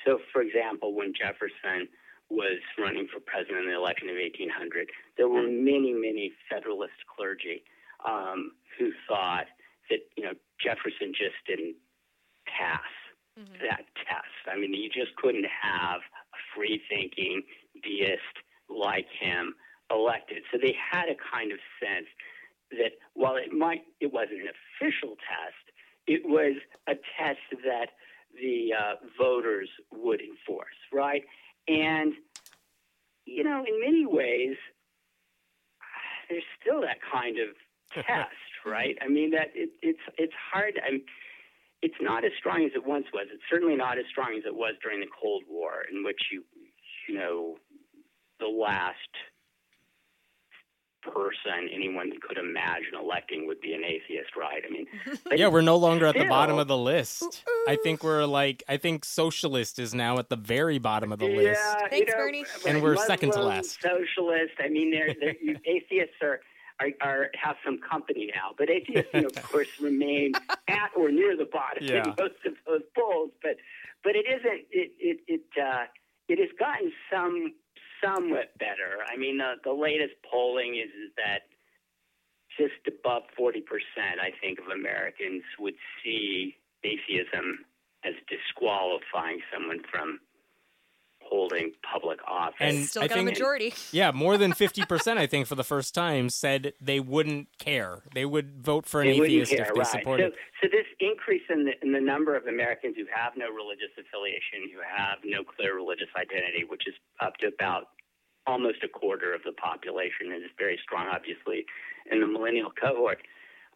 So, 0.05 0.19
for 0.33 0.43
example, 0.43 0.95
when 0.95 1.13
Jefferson 1.13 1.89
was 2.31 2.61
running 2.79 3.09
for 3.13 3.21
president 3.21 3.65
in 3.65 3.71
the 3.71 3.77
election 3.77 4.09
of 4.09 4.17
1800, 4.17 4.89
there 5.17 5.29
were 5.29 5.45
many, 5.45 5.93
many 5.93 6.33
Federalist 6.49 6.97
clergy 7.05 7.63
um, 8.09 8.53
who 8.79 8.91
thought 9.09 9.47
that 9.91 10.01
you 10.17 10.25
know 10.25 10.33
Jefferson 10.61 11.13
just 11.13 11.37
didn't 11.47 11.77
pass 12.49 12.93
mm-hmm. 13.39 13.53
that 13.61 13.85
test. 14.09 14.43
I 14.51 14.57
mean, 14.57 14.73
you 14.73 14.89
just 14.89 15.15
couldn't 15.17 15.47
have 15.47 16.01
a 16.01 16.41
free-thinking 16.57 17.43
deist 17.83 18.37
like 18.69 19.07
him 19.21 19.55
elected. 19.93 20.43
So 20.51 20.59
they 20.61 20.75
had 20.75 21.09
a 21.09 21.17
kind 21.17 21.53
of 21.53 21.59
sense 21.81 22.07
that 22.73 22.93
while 23.15 23.37
it 23.37 23.53
might 23.53 23.83
it 24.01 24.13
wasn't 24.13 24.41
an 24.41 24.49
official 24.49 25.17
test, 25.21 25.65
it 26.07 26.23
was 26.25 26.57
a 26.89 26.95
test 27.19 27.45
that 27.65 27.89
the 28.35 28.73
uh, 28.73 28.95
voters 29.19 29.69
would 29.93 30.21
enforce, 30.21 30.81
right? 30.93 31.23
And 31.69 32.15
you 33.25 33.45
know, 33.45 33.65
in 33.67 33.81
many 33.81 34.05
ways, 34.07 34.57
there's 36.29 36.43
still 36.61 36.81
that 36.81 36.99
kind 37.13 37.37
of 37.39 37.55
test, 38.07 38.51
right? 38.67 38.97
I 39.01 39.09
mean, 39.09 39.31
that 39.33 39.49
it, 39.55 39.71
it's 39.83 40.01
it's 40.19 40.35
hard. 40.53 40.81
I 40.85 40.93
mean, 40.93 41.05
it's 41.83 42.01
not 42.01 42.25
as 42.25 42.33
strong 42.39 42.65
as 42.65 42.71
it 42.75 42.87
once 42.87 43.07
was. 43.13 43.27
It's 43.33 43.43
certainly 43.51 43.77
not 43.77 43.99
as 43.99 44.05
strong 44.11 44.35
as 44.39 44.45
it 44.47 44.55
was 44.55 44.75
during 44.83 45.01
the 45.01 45.11
Cold 45.21 45.43
War, 45.49 45.85
in 45.93 46.05
which 46.05 46.21
you, 46.31 46.45
you 47.09 47.17
know, 47.17 47.57
the 48.39 48.47
last 48.47 49.13
person 51.03 51.69
anyone 51.73 52.13
could 52.21 52.39
imagine 52.39 52.95
electing 52.99 53.47
would 53.47 53.61
be 53.61 53.75
an 53.75 53.85
atheist, 53.85 54.37
right? 54.37 54.63
I 54.67 54.71
mean, 54.73 54.87
yeah, 55.33 55.49
we're 55.49 55.61
no 55.61 55.77
longer 55.77 56.07
at 56.07 56.17
the 56.17 56.25
bottom 56.25 56.59
of 56.59 56.69
the 56.69 56.77
list. 56.77 57.45
I 57.69 57.77
think 57.77 58.03
we're 58.03 58.25
like, 58.25 58.63
I 58.69 58.77
think 58.77 59.05
socialist 59.05 59.79
is 59.79 59.95
now 59.95 60.19
at 60.19 60.29
the 60.29 60.37
very 60.37 60.79
bottom 60.79 61.13
of 61.13 61.19
the 61.19 61.29
yeah, 61.29 61.37
list. 61.37 61.63
Thanks, 61.91 61.99
you 61.99 62.07
know, 62.07 62.13
Bernie. 62.15 62.45
And 62.67 62.83
we're 62.83 62.95
Muslim, 62.95 63.07
second 63.07 63.33
to 63.33 63.43
last. 63.43 63.83
Socialist. 63.83 64.55
I 64.59 64.69
mean, 64.69 64.91
they're, 64.91 65.15
they're, 65.21 65.35
atheists 65.67 66.17
are 66.23 66.41
are, 66.81 66.91
are 67.01 67.31
have 67.35 67.57
some 67.65 67.79
company 67.79 68.31
now. 68.35 68.55
But 68.57 68.71
atheists, 68.71 69.11
you 69.15 69.23
know, 69.23 69.29
of 69.29 69.43
course, 69.53 69.69
remain 69.81 70.33
at 70.69 70.91
or 70.97 71.11
near 71.11 71.37
the 71.37 71.45
bottom 71.45 71.85
Yeah. 71.85 72.05
in 72.05 72.15
most 72.19 72.45
of 72.47 72.55
those 72.67 72.83
polls. 72.97 73.31
But 73.43 73.57
but 74.03 74.17
it 74.17 74.27
isn't. 74.29 74.67
It 74.71 74.93
it 74.99 75.21
it 75.29 75.63
uh, 75.63 75.85
it 76.29 76.39
has 76.39 76.49
gotten 76.59 76.93
some 77.13 77.55
somewhat 78.05 78.57
better. 78.59 79.05
I 79.07 79.17
mean, 79.17 79.39
the 79.39 79.55
the 79.65 79.73
latest 79.73 80.15
polling 80.31 80.77
is, 80.77 80.91
is 80.91 81.13
that 81.17 81.49
just 82.59 82.87
above 82.87 83.23
forty 83.37 83.61
percent, 83.61 84.21
I 84.21 84.31
think, 84.41 84.59
of 84.59 84.67
Americans 84.69 85.43
would 85.59 85.75
see 86.03 86.57
atheism 86.85 87.65
as 88.05 88.15
disqualifying 88.29 89.41
someone 89.53 89.81
from 89.91 90.19
holding 91.33 91.73
public 91.81 92.19
office. 92.29 92.61
And 92.61 92.85
Still 92.85 93.05
I 93.05 93.09
got 93.09 93.19
a 93.19 93.23
majority. 93.23 93.73
Yeah, 93.91 94.11
more 94.11 94.37
than 94.37 94.53
50%, 94.53 95.17
I 95.17 95.27
think, 95.27 95.47
for 95.47 95.55
the 95.55 95.65
first 95.65 95.95
time 95.95 96.29
said 96.29 96.73
they 96.81 97.01
wouldn't 97.01 97.49
care. 97.59 98.03
They 98.15 98.25
would 98.25 98.63
vote 98.63 98.87
for 98.87 99.01
an 99.01 99.09
They 99.09 99.21
wouldn't 99.21 99.33
atheist 99.33 99.53
care, 99.53 99.67
if 99.67 99.75
they 99.75 99.81
right. 99.81 99.89
supported. 99.89 100.33
So, 100.33 100.39
so 100.63 100.69
this 100.71 100.87
increase 101.01 101.43
in 101.49 101.65
the, 101.65 101.73
in 101.83 101.93
the 101.93 102.01
number 102.01 102.37
of 102.37 102.47
Americans 102.47 102.97
who 102.97 103.05
have 103.15 103.33
no 103.37 103.49
religious 103.49 103.93
affiliation, 103.97 104.69
who 104.73 104.81
have 104.85 105.19
no 105.25 105.43
clear 105.43 105.75
religious 105.75 106.13
identity, 106.17 106.65
which 106.69 106.87
is 106.87 106.95
up 107.21 107.37
to 107.41 107.49
about 107.49 107.97
almost 108.47 108.85
a 108.85 108.89
quarter 108.89 109.33
of 109.33 109.41
the 109.45 109.53
population, 109.53 110.33
and 110.33 110.45
is 110.45 110.51
very 110.59 110.79
strong, 110.83 111.09
obviously, 111.09 111.65
in 112.11 112.21
the 112.21 112.27
millennial 112.27 112.71
cohort. 112.71 113.19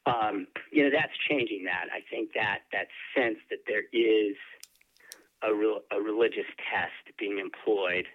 Um, 0.06 0.46
you 0.70 0.84
know, 0.84 0.90
that's 0.92 1.12
changing 1.28 1.64
that. 1.64 1.86
I 1.92 1.98
think 2.10 2.30
that 2.34 2.68
that 2.72 2.86
sense 3.14 3.38
that 3.50 3.66
there 3.66 3.90
is 3.92 4.36
a, 5.42 5.48
a 5.48 6.00
religious 6.00 6.46
test 6.70 7.16
being 7.18 7.38
employed 7.38 8.06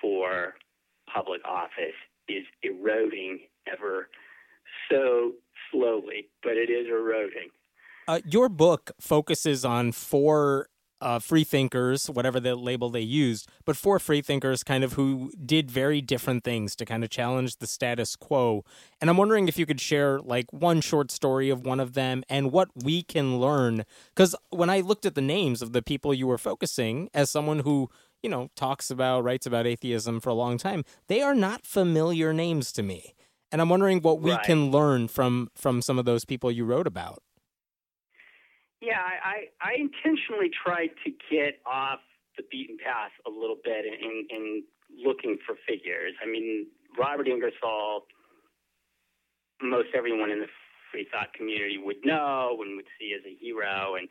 for 0.00 0.54
public 1.12 1.40
office 1.44 1.96
is 2.28 2.44
eroding 2.62 3.40
ever 3.70 4.08
so 4.90 5.32
slowly, 5.70 6.28
but 6.42 6.52
it 6.52 6.70
is 6.70 6.86
eroding. 6.88 7.48
Uh, 8.08 8.20
your 8.24 8.48
book 8.48 8.92
focuses 9.00 9.64
on 9.64 9.92
four 9.92 10.68
uh, 11.00 11.18
free 11.18 11.44
thinkers, 11.44 12.08
whatever 12.08 12.40
the 12.40 12.54
label 12.56 12.90
they 12.90 13.00
used, 13.00 13.48
but 13.64 13.76
four 13.76 13.98
free 13.98 14.22
thinkers 14.22 14.62
kind 14.62 14.84
of 14.84 14.94
who 14.94 15.32
did 15.44 15.70
very 15.70 16.00
different 16.00 16.44
things 16.44 16.76
to 16.76 16.84
kind 16.84 17.02
of 17.04 17.10
challenge 17.10 17.56
the 17.56 17.66
status 17.66 18.16
quo. 18.16 18.64
And 19.00 19.08
I'm 19.10 19.16
wondering 19.16 19.48
if 19.48 19.58
you 19.58 19.66
could 19.66 19.80
share 19.80 20.18
like 20.20 20.52
one 20.52 20.80
short 20.80 21.10
story 21.10 21.50
of 21.50 21.64
one 21.64 21.80
of 21.80 21.94
them 21.94 22.22
and 22.28 22.52
what 22.52 22.68
we 22.74 23.02
can 23.02 23.38
learn. 23.40 23.84
Because 24.14 24.34
when 24.50 24.70
I 24.70 24.80
looked 24.80 25.06
at 25.06 25.14
the 25.14 25.20
names 25.22 25.62
of 25.62 25.72
the 25.72 25.82
people 25.82 26.12
you 26.14 26.26
were 26.26 26.38
focusing, 26.38 27.08
as 27.14 27.30
someone 27.30 27.60
who 27.60 27.88
you 28.22 28.28
know 28.28 28.50
talks 28.54 28.90
about 28.90 29.24
writes 29.24 29.46
about 29.46 29.66
atheism 29.66 30.20
for 30.20 30.28
a 30.28 30.34
long 30.34 30.58
time, 30.58 30.84
they 31.08 31.22
are 31.22 31.34
not 31.34 31.66
familiar 31.66 32.32
names 32.32 32.72
to 32.72 32.82
me. 32.82 33.14
And 33.52 33.60
I'm 33.60 33.68
wondering 33.68 34.00
what 34.00 34.20
we 34.20 34.32
Right. 34.32 34.44
can 34.44 34.70
learn 34.70 35.08
from 35.08 35.50
from 35.54 35.82
some 35.82 35.98
of 35.98 36.04
those 36.04 36.24
people 36.24 36.52
you 36.52 36.64
wrote 36.64 36.86
about. 36.86 37.22
Yeah, 38.80 38.96
I, 38.96 39.52
I, 39.60 39.76
intentionally 39.76 40.48
tried 40.48 40.90
to 41.04 41.12
get 41.30 41.60
off 41.66 42.00
the 42.36 42.44
beaten 42.50 42.78
path 42.82 43.12
a 43.26 43.30
little 43.30 43.58
bit 43.62 43.84
in, 43.84 43.92
in, 43.92 44.26
in 44.30 44.62
looking 45.04 45.36
for 45.46 45.54
figures. 45.68 46.14
I 46.22 46.26
mean, 46.26 46.66
Robert 46.98 47.28
Ingersoll, 47.28 48.06
most 49.60 49.88
everyone 49.94 50.30
in 50.30 50.40
the 50.40 50.48
free 50.90 51.06
thought 51.12 51.32
community 51.34 51.76
would 51.76 52.00
know 52.04 52.56
and 52.62 52.76
would 52.76 52.88
see 52.98 53.12
as 53.12 53.20
a 53.26 53.36
hero 53.36 53.96
and 54.00 54.08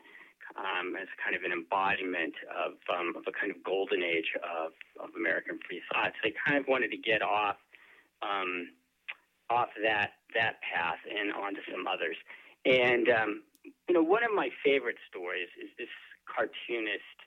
um, 0.54 0.94
as 0.94 1.08
kind 1.22 1.34
of 1.34 1.42
an 1.42 1.52
embodiment 1.52 2.34
of, 2.50 2.78
um, 2.94 3.14
of 3.16 3.22
a 3.26 3.34
kind 3.34 3.50
of 3.50 3.62
golden 3.62 4.02
age 4.02 4.30
of, 4.42 4.72
of 5.02 5.10
American 5.18 5.58
free 5.66 5.82
thought. 5.92 6.12
So 6.22 6.30
I 6.30 6.32
kind 6.46 6.58
of 6.58 6.66
wanted 6.68 6.90
to 6.90 6.96
get 6.96 7.22
off 7.22 7.56
um, 8.22 8.70
off 9.48 9.68
that 9.82 10.12
that 10.34 10.62
path 10.62 11.02
and 11.10 11.32
onto 11.32 11.60
some 11.70 11.86
others. 11.86 12.16
And 12.64 13.08
um, 13.08 13.42
you 13.64 13.94
know, 13.94 14.02
one 14.02 14.24
of 14.24 14.30
my 14.34 14.48
favorite 14.64 14.96
stories 15.08 15.48
is 15.62 15.70
this 15.78 15.92
cartoonist 16.26 17.18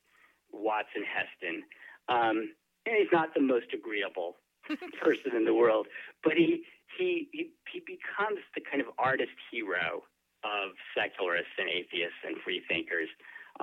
Watson 0.54 1.04
Heston. 1.04 1.64
Um, 2.08 2.54
and 2.86 2.96
he's 2.98 3.12
not 3.12 3.34
the 3.34 3.42
most 3.42 3.74
agreeable 3.74 4.38
person 5.02 5.36
in 5.36 5.46
the 5.46 5.54
world, 5.54 5.88
but 6.24 6.34
he 6.34 6.64
he 6.98 7.28
he 7.32 7.52
he 7.72 7.80
becomes 7.80 8.40
the 8.56 8.62
kind 8.62 8.82
of 8.82 8.88
artist 8.98 9.34
hero 9.52 10.04
of 10.44 10.76
secularists 10.96 11.56
and 11.58 11.70
atheists 11.70 12.20
and 12.26 12.36
free 12.44 12.62
thinkers 12.68 13.10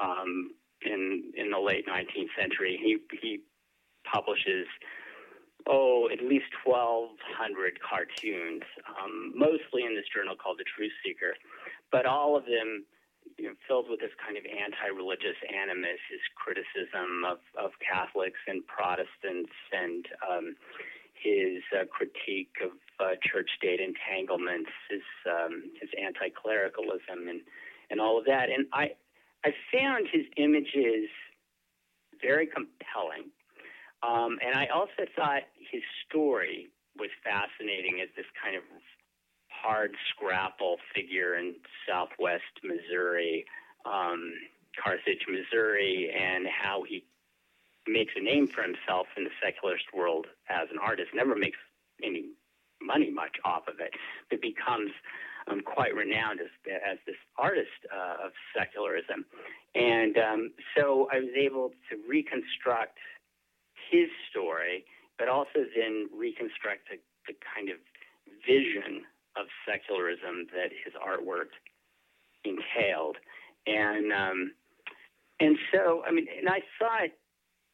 um, 0.01 0.51
in 0.83 1.33
in 1.37 1.51
the 1.51 1.59
late 1.59 1.87
19th 1.87 2.33
century. 2.39 2.79
He 2.83 2.99
he 3.21 3.41
publishes 4.11 4.67
oh 5.67 6.09
at 6.11 6.25
least 6.25 6.49
1,200 6.65 7.79
cartoons, 7.85 8.63
um, 8.89 9.33
mostly 9.37 9.85
in 9.85 9.95
this 9.95 10.09
journal 10.13 10.35
called 10.35 10.59
The 10.59 10.65
Truth 10.65 10.93
Seeker, 11.05 11.35
but 11.93 12.07
all 12.07 12.37
of 12.37 12.45
them 12.45 12.85
you 13.39 13.49
know, 13.49 13.55
filled 13.67 13.89
with 13.89 14.01
this 14.01 14.13
kind 14.21 14.37
of 14.37 14.45
anti-religious 14.45 15.37
animus, 15.49 16.01
his 16.11 16.21
criticism 16.37 17.25
of, 17.25 17.39
of 17.57 17.73
Catholics 17.81 18.41
and 18.47 18.67
Protestants, 18.67 19.53
and 19.73 20.05
um, 20.21 20.57
his 21.17 21.65
uh, 21.73 21.85
critique 21.89 22.53
of 22.65 22.73
uh, 23.01 23.17
church-state 23.25 23.81
entanglements, 23.81 24.71
his 24.89 25.05
um, 25.25 25.73
his 25.81 25.89
anti-clericalism, 25.97 27.29
and 27.29 27.41
and 27.91 28.01
all 28.01 28.19
of 28.19 28.25
that. 28.27 28.49
And 28.51 28.67
I 28.73 28.93
I 29.45 29.53
found 29.73 30.09
his 30.13 30.29
images 30.37 31.09
very 32.21 32.47
compelling, 32.47 33.33
um, 34.03 34.37
and 34.45 34.53
I 34.53 34.67
also 34.69 35.09
thought 35.17 35.49
his 35.57 35.83
story 36.09 36.69
was 36.99 37.09
fascinating 37.25 38.01
as 38.03 38.09
this 38.17 38.29
kind 38.37 38.57
of 38.57 38.63
hard 39.61 39.95
scrapple 40.11 40.77
figure 40.95 41.37
in 41.37 41.55
southwest 41.89 42.43
Missouri, 42.63 43.45
um, 43.85 44.33
Carthage, 44.83 45.27
Missouri, 45.29 46.11
and 46.17 46.47
how 46.47 46.83
he 46.89 47.05
makes 47.87 48.13
a 48.17 48.23
name 48.23 48.47
for 48.47 48.63
himself 48.63 49.07
in 49.17 49.25
the 49.25 49.31
secularist 49.43 49.87
world 49.95 50.27
as 50.49 50.69
an 50.71 50.79
artist. 50.79 51.11
Never 51.15 51.35
makes 51.35 51.59
any 52.03 52.31
money 52.81 53.11
much 53.11 53.37
off 53.45 53.69
of 53.69 53.81
it, 53.81 53.93
but 54.31 54.41
becomes 54.41 54.91
um, 55.51 55.61
quite 55.61 55.95
renowned 55.95 56.41
as, 56.41 56.49
as 56.69 56.99
this 57.07 57.17
artist 57.37 57.85
uh, 57.93 58.27
of 58.27 58.33
secularism. 58.57 59.25
And 59.75 60.17
um, 60.17 60.53
so 60.77 61.09
I 61.13 61.21
was 61.21 61.31
able 61.37 61.71
to 61.91 61.97
reconstruct 62.09 62.99
his 63.91 64.09
story, 64.31 64.85
but 65.19 65.29
also 65.29 65.67
then 65.77 66.09
reconstruct 66.17 66.89
the, 66.91 66.99
the 67.27 67.35
kind 67.55 67.69
of 67.69 67.77
vision 68.47 69.05
of 69.41 69.47
secularism 69.65 70.47
that 70.53 70.71
his 70.85 70.93
artwork 71.01 71.57
entailed. 72.45 73.17
And 73.67 74.13
um, 74.13 74.53
and 75.41 75.57
so, 75.73 76.03
I 76.07 76.13
mean, 76.13 76.27
and 76.29 76.49
I 76.49 76.61
thought 76.79 77.11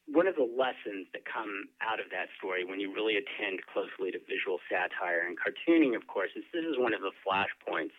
one 0.06 0.30
of 0.30 0.38
the 0.38 0.46
lessons 0.46 1.10
that 1.10 1.26
come 1.26 1.66
out 1.82 1.98
of 1.98 2.06
that 2.14 2.30
story 2.38 2.62
when 2.62 2.78
you 2.78 2.94
really 2.94 3.18
attend 3.18 3.58
closely 3.66 4.14
to 4.14 4.22
visual 4.30 4.62
satire 4.70 5.26
and 5.26 5.34
cartooning, 5.34 5.98
of 5.98 6.06
course, 6.06 6.30
is 6.38 6.46
this 6.54 6.62
is 6.62 6.78
one 6.78 6.94
of 6.94 7.02
the 7.02 7.10
flashpoints 7.26 7.94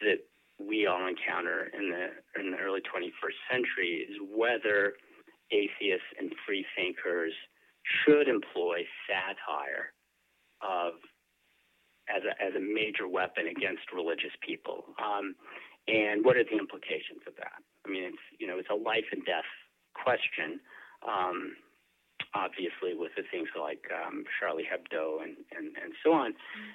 that 0.00 0.24
we 0.56 0.86
all 0.86 1.06
encounter 1.06 1.68
in 1.76 1.92
the 1.92 2.16
in 2.40 2.50
the 2.52 2.58
early 2.58 2.80
21st 2.80 3.38
century 3.50 4.08
is 4.08 4.16
whether 4.32 4.94
atheists 5.52 6.08
and 6.18 6.32
free 6.46 6.64
thinkers 6.76 7.32
should 7.84 8.28
employ 8.28 8.84
satire 9.04 9.92
of 10.62 10.94
as 12.08 12.22
a, 12.24 12.32
as 12.42 12.54
a 12.54 12.60
major 12.60 13.06
weapon 13.06 13.46
against 13.46 13.92
religious 13.94 14.34
people. 14.42 14.84
Um, 14.98 15.34
and 15.88 16.24
what 16.24 16.36
are 16.36 16.44
the 16.44 16.58
implications 16.58 17.26
of 17.26 17.34
that? 17.36 17.58
I 17.86 17.90
mean, 17.90 18.04
it's 18.04 18.24
you 18.38 18.46
know 18.46 18.58
it's 18.58 18.70
a 18.70 18.78
life 18.78 19.06
and 19.10 19.24
death 19.24 19.48
question. 19.94 20.60
Um, 21.02 21.56
obviously, 22.34 22.94
with 22.94 23.12
the 23.16 23.22
things 23.30 23.48
like 23.58 23.82
um, 23.90 24.24
Charlie 24.38 24.64
Hebdo 24.64 25.22
and, 25.22 25.36
and, 25.56 25.74
and 25.76 25.92
so 26.04 26.12
on. 26.12 26.32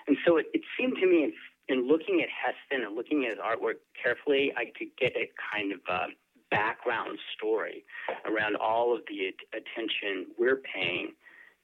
And 0.08 0.18
so 0.26 0.38
it, 0.38 0.46
it 0.54 0.62
seemed 0.78 0.98
to 1.02 1.08
me, 1.08 1.24
in, 1.24 1.34
in 1.70 1.88
looking 1.88 2.22
at 2.22 2.30
Heston 2.30 2.86
and 2.86 2.96
looking 2.96 3.26
at 3.26 3.32
his 3.32 3.40
artwork 3.40 3.82
carefully, 3.96 4.54
I 4.56 4.66
could 4.78 4.94
get 5.00 5.14
a 5.16 5.30
kind 5.54 5.72
of 5.72 5.80
a 5.90 6.08
background 6.52 7.18
story 7.36 7.84
around 8.26 8.56
all 8.56 8.96
of 8.96 9.02
the 9.08 9.34
attention 9.52 10.32
we're 10.38 10.62
paying 10.62 11.14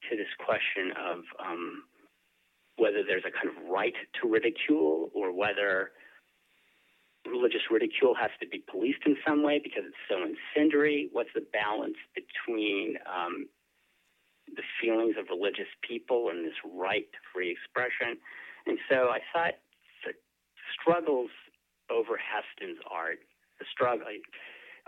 to 0.10 0.18
this 0.18 0.32
question 0.44 0.92
of 1.00 1.20
um, 1.40 1.84
whether 2.78 3.04
there's 3.06 3.24
a 3.26 3.32
kind 3.32 3.50
of 3.56 3.70
right 3.70 3.94
to 4.22 4.30
ridicule 4.30 5.10
or 5.14 5.32
whether 5.32 5.92
religious 7.26 7.62
ridicule 7.72 8.14
has 8.16 8.32
to 8.42 8.48
be 8.48 8.64
policed 8.70 9.06
in 9.06 9.16
some 9.26 9.44
way 9.44 9.60
because 9.64 9.84
it's 9.86 10.06
so 10.10 10.20
incendiary. 10.24 11.10
What's 11.12 11.30
the 11.34 11.46
balance 11.54 11.98
between 12.16 12.98
um, 13.08 13.48
the 14.56 14.64
feelings 14.82 15.16
of 15.18 15.28
religious 15.30 15.70
people 15.88 16.30
and 16.30 16.46
this 16.46 16.58
right 16.66 17.06
to 17.12 17.20
free 17.34 17.52
expression? 17.52 18.18
And 18.68 18.78
so 18.90 19.08
I 19.10 19.20
thought 19.32 19.56
the 20.04 20.14
struggles 20.80 21.32
over 21.90 22.18
Heston's 22.18 22.80
art, 22.90 23.20
the 23.60 23.66
struggle, 23.72 24.08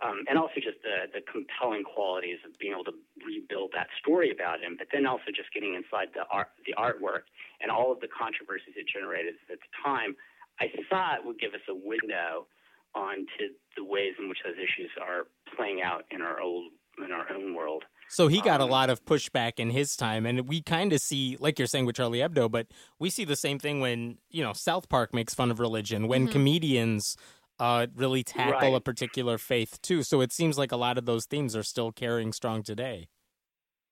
um, 0.04 0.28
and 0.28 0.38
also 0.38 0.60
just 0.60 0.84
the, 0.84 1.08
the 1.14 1.24
compelling 1.24 1.84
qualities 1.84 2.40
of 2.44 2.52
being 2.60 2.74
able 2.74 2.84
to 2.84 2.98
rebuild 3.24 3.72
that 3.74 3.88
story 4.00 4.32
about 4.32 4.60
him, 4.60 4.76
but 4.78 4.88
then 4.92 5.06
also 5.06 5.32
just 5.32 5.54
getting 5.54 5.76
inside 5.76 6.12
the 6.14 6.28
art, 6.32 6.52
the 6.68 6.76
artwork 6.76 7.32
and 7.62 7.72
all 7.72 7.92
of 7.92 8.00
the 8.02 8.12
controversies 8.12 8.76
it 8.76 8.88
generated 8.92 9.36
at 9.48 9.60
the 9.60 9.72
time, 9.80 10.16
I 10.60 10.68
thought 10.90 11.24
would 11.24 11.40
give 11.40 11.54
us 11.54 11.64
a 11.70 11.76
window 11.76 12.48
onto 12.94 13.56
the 13.76 13.84
ways 13.84 14.14
in 14.20 14.28
which 14.28 14.40
those 14.44 14.56
issues 14.56 14.92
are 15.00 15.28
playing 15.56 15.82
out 15.82 16.04
in 16.12 16.22
our 16.22 16.40
old 16.40 16.72
in 17.04 17.12
our 17.12 17.30
own 17.32 17.54
world. 17.54 17.84
So 18.08 18.28
he 18.28 18.40
got 18.40 18.62
um, 18.62 18.70
a 18.70 18.72
lot 18.72 18.90
of 18.90 19.04
pushback 19.04 19.54
in 19.58 19.70
his 19.70 19.96
time, 19.96 20.26
and 20.26 20.48
we 20.48 20.62
kind 20.62 20.94
of 20.94 21.02
see, 21.02 21.38
like 21.40 21.60
you're 21.60 21.68
saying 21.68 21.86
with 21.86 21.96
Charlie 21.96 22.20
Hebdo, 22.20 22.50
but 22.50 22.68
we 23.00 23.10
see 23.10 23.26
the 23.26 23.36
same 23.36 23.60
thing 23.60 23.80
when 23.80 24.18
you 24.30 24.44
know 24.44 24.54
South 24.54 24.88
Park 24.90 25.14
makes 25.14 25.34
fun 25.34 25.52
of 25.52 25.60
religion, 25.60 26.08
when 26.08 26.24
mm-hmm. 26.24 26.32
comedians 26.32 27.18
uh, 27.60 27.88
really 27.96 28.24
tackle 28.24 28.72
right. 28.72 28.78
a 28.78 28.82
particular 28.82 29.38
faith 29.38 29.82
too. 29.82 30.04
So 30.04 30.22
it 30.22 30.32
seems 30.32 30.58
like 30.58 30.72
a 30.72 30.78
lot 30.78 30.98
of 30.98 31.06
those 31.06 31.26
themes 31.26 31.56
are 31.56 31.64
still 31.64 31.92
carrying 31.92 32.34
strong 32.34 32.64
today. 32.64 33.08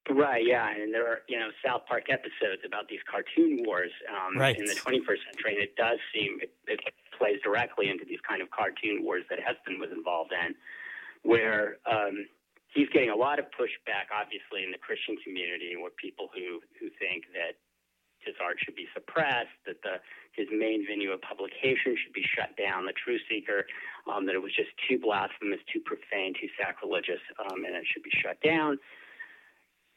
Right, 0.09 0.43
yeah, 0.45 0.67
and 0.67 0.93
there 0.93 1.07
are 1.07 1.19
you 1.29 1.39
know 1.39 1.47
South 1.65 1.87
Park 1.87 2.11
episodes 2.11 2.59
about 2.67 2.89
these 2.89 2.99
cartoon 3.09 3.63
wars 3.63 3.91
um, 4.11 4.37
right. 4.37 4.57
in 4.57 4.65
the 4.65 4.75
21st 4.75 5.23
century, 5.31 5.55
and 5.55 5.63
it 5.63 5.77
does 5.77 5.97
seem 6.11 6.39
it, 6.43 6.51
it, 6.67 6.81
plays 7.17 7.39
directly 7.41 7.87
into 7.87 8.03
these 8.03 8.19
kind 8.27 8.41
of 8.41 8.51
cartoon 8.51 8.99
wars 8.99 9.23
that 9.29 9.39
Heston 9.39 9.79
was 9.79 9.95
involved 9.95 10.33
in, 10.35 10.55
where 11.23 11.79
um, 11.87 12.27
he's 12.75 12.89
getting 12.91 13.11
a 13.11 13.15
lot 13.15 13.39
of 13.39 13.45
pushback, 13.55 14.11
obviously, 14.11 14.67
in 14.67 14.75
the 14.75 14.81
Christian 14.81 15.15
community, 15.23 15.79
where 15.79 15.95
people 15.95 16.27
who 16.35 16.59
who 16.83 16.91
think 16.99 17.23
that 17.31 17.55
his 18.25 18.35
art 18.41 18.57
should 18.63 18.75
be 18.75 18.87
suppressed, 18.93 19.53
that 19.65 19.81
the 19.83 19.99
his 20.33 20.47
main 20.51 20.85
venue 20.87 21.11
of 21.11 21.21
publication 21.21 21.93
should 21.93 22.13
be 22.13 22.25
shut 22.25 22.57
down, 22.57 22.85
the 22.85 22.93
Truth 22.97 23.21
Seeker, 23.29 23.65
um, 24.09 24.25
that 24.25 24.33
it 24.33 24.41
was 24.41 24.53
just 24.55 24.73
too 24.89 24.97
blasphemous, 24.97 25.61
too 25.71 25.79
profane, 25.85 26.33
too 26.33 26.49
sacrilegious, 26.57 27.21
um, 27.37 27.65
and 27.65 27.75
it 27.75 27.85
should 27.85 28.01
be 28.01 28.13
shut 28.17 28.41
down. 28.41 28.79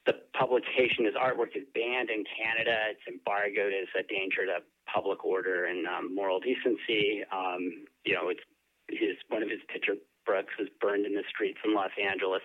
The 0.04 0.20
publication, 0.36 1.08
his 1.08 1.16
artwork 1.16 1.56
is 1.56 1.64
banned 1.74 2.10
in 2.10 2.22
Canada. 2.28 2.92
It's 2.92 3.06
embargoed 3.08 3.72
as 3.72 3.88
a 3.98 4.04
danger 4.06 4.44
to 4.46 4.60
public 4.86 5.24
order 5.24 5.64
and 5.64 5.86
um, 5.86 6.14
moral 6.14 6.38
decency. 6.38 7.24
Um, 7.32 7.88
you 8.04 8.14
know, 8.14 8.28
it's 8.28 8.44
his 8.88 9.16
one 9.28 9.42
of 9.42 9.50
his 9.50 9.60
picture 9.72 9.96
books 10.26 10.52
was 10.58 10.68
burned 10.80 11.06
in 11.06 11.14
the 11.14 11.24
streets 11.28 11.58
in 11.64 11.74
Los 11.74 11.90
Angeles. 11.98 12.42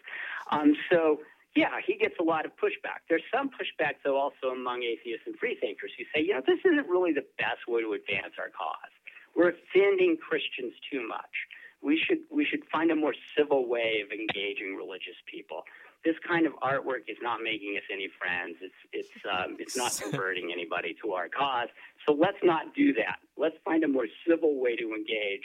Um, 0.49 0.73
so 0.89 1.19
yeah, 1.55 1.83
he 1.85 1.95
gets 1.95 2.15
a 2.19 2.23
lot 2.23 2.45
of 2.45 2.51
pushback. 2.55 3.03
There's 3.09 3.23
some 3.33 3.49
pushback, 3.49 3.99
though, 4.05 4.17
also 4.17 4.55
among 4.55 4.83
atheists 4.83 5.27
and 5.27 5.35
freethinkers 5.37 5.91
who 5.97 6.05
say, 6.15 6.23
you 6.25 6.33
know, 6.33 6.41
this 6.45 6.59
isn't 6.63 6.87
really 6.87 7.11
the 7.11 7.25
best 7.37 7.67
way 7.67 7.81
to 7.81 7.93
advance 7.93 8.39
our 8.39 8.49
cause. 8.49 8.93
We're 9.35 9.49
offending 9.49 10.17
Christians 10.17 10.73
too 10.89 11.05
much. 11.07 11.47
We 11.81 11.97
should 11.97 12.19
we 12.29 12.45
should 12.45 12.61
find 12.71 12.91
a 12.91 12.95
more 12.95 13.15
civil 13.35 13.67
way 13.67 14.03
of 14.05 14.11
engaging 14.11 14.75
religious 14.75 15.17
people. 15.25 15.63
This 16.05 16.15
kind 16.27 16.45
of 16.45 16.53
artwork 16.61 17.07
is 17.07 17.17
not 17.21 17.41
making 17.43 17.75
us 17.77 17.83
any 17.91 18.07
friends. 18.19 18.57
It's 18.61 18.81
it's 18.93 19.25
um, 19.25 19.57
it's 19.59 19.75
not 19.75 19.97
converting 20.01 20.51
anybody 20.53 20.95
to 21.01 21.13
our 21.13 21.27
cause. 21.27 21.69
So 22.05 22.13
let's 22.13 22.37
not 22.43 22.75
do 22.75 22.93
that. 22.93 23.17
Let's 23.35 23.55
find 23.65 23.83
a 23.83 23.87
more 23.87 24.07
civil 24.27 24.61
way 24.61 24.75
to 24.75 24.93
engage 24.93 25.43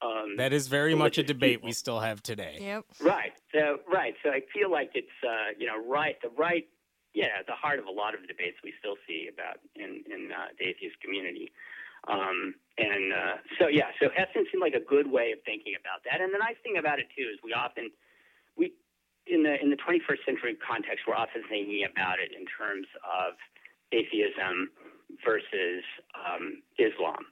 um, 0.00 0.36
that 0.36 0.52
is 0.52 0.68
very 0.68 0.94
much 0.94 1.18
a 1.18 1.22
debate 1.22 1.58
people. 1.58 1.68
we 1.68 1.72
still 1.72 2.00
have 2.00 2.22
today. 2.22 2.58
Yep. 2.60 2.84
Right. 3.00 3.32
So 3.52 3.80
right. 3.90 4.14
So 4.22 4.30
I 4.30 4.42
feel 4.54 4.70
like 4.70 4.90
it's 4.94 5.18
uh, 5.26 5.54
you 5.58 5.66
know 5.66 5.82
right 5.84 6.16
the 6.22 6.30
right 6.38 6.66
yeah 7.14 7.42
the 7.46 7.54
heart 7.54 7.78
of 7.78 7.86
a 7.86 7.90
lot 7.90 8.14
of 8.14 8.20
the 8.20 8.26
debates 8.26 8.56
we 8.62 8.72
still 8.78 8.96
see 9.06 9.28
about 9.32 9.58
in 9.74 10.04
in 10.06 10.30
uh, 10.30 10.54
the 10.58 10.66
atheist 10.66 11.00
community. 11.02 11.50
Um, 12.06 12.54
and 12.78 13.12
uh, 13.12 13.36
so 13.58 13.66
yeah, 13.66 13.90
so 14.00 14.08
Heston 14.14 14.46
seemed 14.50 14.62
like 14.62 14.74
a 14.74 14.84
good 14.84 15.10
way 15.10 15.32
of 15.32 15.42
thinking 15.44 15.74
about 15.74 16.06
that. 16.06 16.20
And 16.22 16.32
the 16.32 16.38
nice 16.38 16.56
thing 16.62 16.78
about 16.78 17.00
it 17.00 17.06
too 17.16 17.26
is 17.26 17.42
we 17.42 17.52
often 17.52 17.90
we 18.56 18.72
in 19.26 19.42
the 19.42 19.60
in 19.60 19.70
the 19.70 19.76
21st 19.76 20.22
century 20.24 20.56
context 20.62 21.04
we're 21.06 21.18
often 21.18 21.42
thinking 21.50 21.84
about 21.84 22.22
it 22.22 22.30
in 22.32 22.46
terms 22.46 22.86
of 23.02 23.34
atheism 23.92 24.70
versus 25.24 25.84
um, 26.14 26.62
Islam 26.78 27.26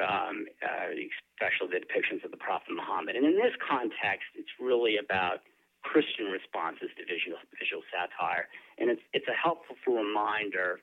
um, 0.00 0.46
uh, 0.62 0.88
especially 0.92 1.68
the 1.72 1.82
depictions 1.84 2.24
of 2.24 2.30
the 2.30 2.40
Prophet 2.40 2.72
Muhammad. 2.72 3.16
And 3.16 3.26
in 3.26 3.36
this 3.36 3.52
context, 3.60 4.32
it's 4.34 4.52
really 4.60 4.96
about 4.96 5.44
Christian 5.82 6.30
responses 6.30 6.88
to 6.96 7.02
visual, 7.04 7.36
visual 7.58 7.82
satire, 7.90 8.46
and 8.78 8.88
it's 8.88 9.02
it's 9.12 9.26
a 9.26 9.34
helpful 9.34 9.76
reminder 9.90 10.80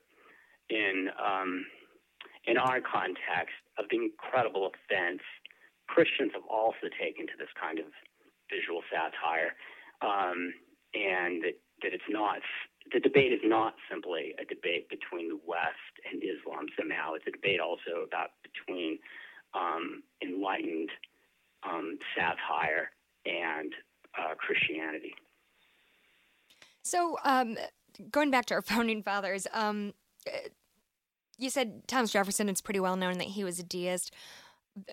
in 0.68 1.08
um, 1.16 1.64
in 2.46 2.56
our 2.56 2.80
context 2.80 3.56
of 3.78 3.86
the 3.90 3.96
incredible 3.96 4.68
offense 4.68 5.24
Christians 5.88 6.30
have 6.34 6.46
also 6.46 6.86
taken 7.00 7.26
to 7.26 7.36
this 7.38 7.50
kind 7.58 7.78
of 7.80 7.90
visual 8.46 8.82
satire, 8.92 9.58
um, 10.02 10.54
and 10.94 11.42
that, 11.42 11.56
that 11.82 11.90
it's 11.96 12.10
not 12.10 12.38
the 12.92 13.00
debate 13.00 13.32
is 13.32 13.44
not 13.44 13.74
simply 13.90 14.34
a 14.40 14.44
debate 14.44 14.88
between 14.88 15.28
the 15.28 15.40
West 15.44 15.94
and 16.08 16.22
Islam 16.22 16.66
somehow. 16.78 17.14
It's 17.14 17.26
a 17.28 17.34
debate 17.34 17.60
also 17.60 18.06
about 18.06 18.32
between 18.70 18.98
um, 19.54 20.02
enlightened 20.22 20.90
um, 21.68 21.98
satire 22.16 22.90
and 23.26 23.72
uh, 24.18 24.34
Christianity. 24.36 25.14
So, 26.82 27.18
um, 27.24 27.56
going 28.10 28.30
back 28.30 28.46
to 28.46 28.54
our 28.54 28.62
founding 28.70 29.02
fathers, 29.02 29.46
um, 29.52 29.92
you 31.38 31.50
said 31.50 31.86
Thomas 31.86 32.12
Jefferson. 32.12 32.48
It's 32.48 32.60
pretty 32.60 32.80
well 32.80 32.96
known 32.96 33.18
that 33.18 33.28
he 33.28 33.44
was 33.44 33.58
a 33.58 33.62
deist. 33.62 34.14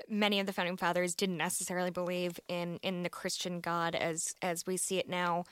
Many 0.09 0.39
of 0.39 0.47
the 0.47 0.53
founding 0.53 0.77
fathers 0.77 1.13
didn't 1.13 1.37
necessarily 1.37 1.91
believe 1.91 2.39
in 2.47 2.79
in 2.81 3.03
the 3.03 3.09
Christian 3.09 3.59
God 3.59 3.95
as 3.95 4.33
as 4.41 4.65
we 4.65 4.77
see 4.77 4.97
it 4.97 5.07
now 5.07 5.43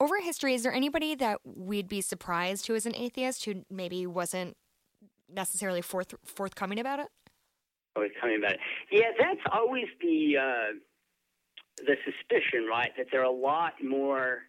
over 0.00 0.20
history, 0.20 0.54
is 0.54 0.64
there 0.64 0.72
anybody 0.72 1.14
that 1.14 1.38
we'd 1.44 1.88
be 1.88 2.00
surprised 2.00 2.66
who 2.66 2.74
is 2.74 2.86
an 2.86 2.96
atheist 2.96 3.44
who 3.44 3.64
maybe 3.70 4.04
wasn't 4.04 4.56
necessarily 5.32 5.80
forth, 5.80 6.12
forthcoming 6.24 6.80
about 6.80 6.98
it? 6.98 7.08
Forthcoming 7.94 8.38
about 8.38 8.52
it. 8.52 8.60
Yeah, 8.90 9.10
that's 9.18 9.40
always 9.52 9.86
the 10.00 10.36
uh, 10.38 10.72
the 11.78 11.96
suspicion, 12.04 12.66
right? 12.68 12.92
That 12.96 13.06
there 13.12 13.20
are 13.20 13.24
a 13.24 13.30
lot 13.30 13.74
more 13.82 14.42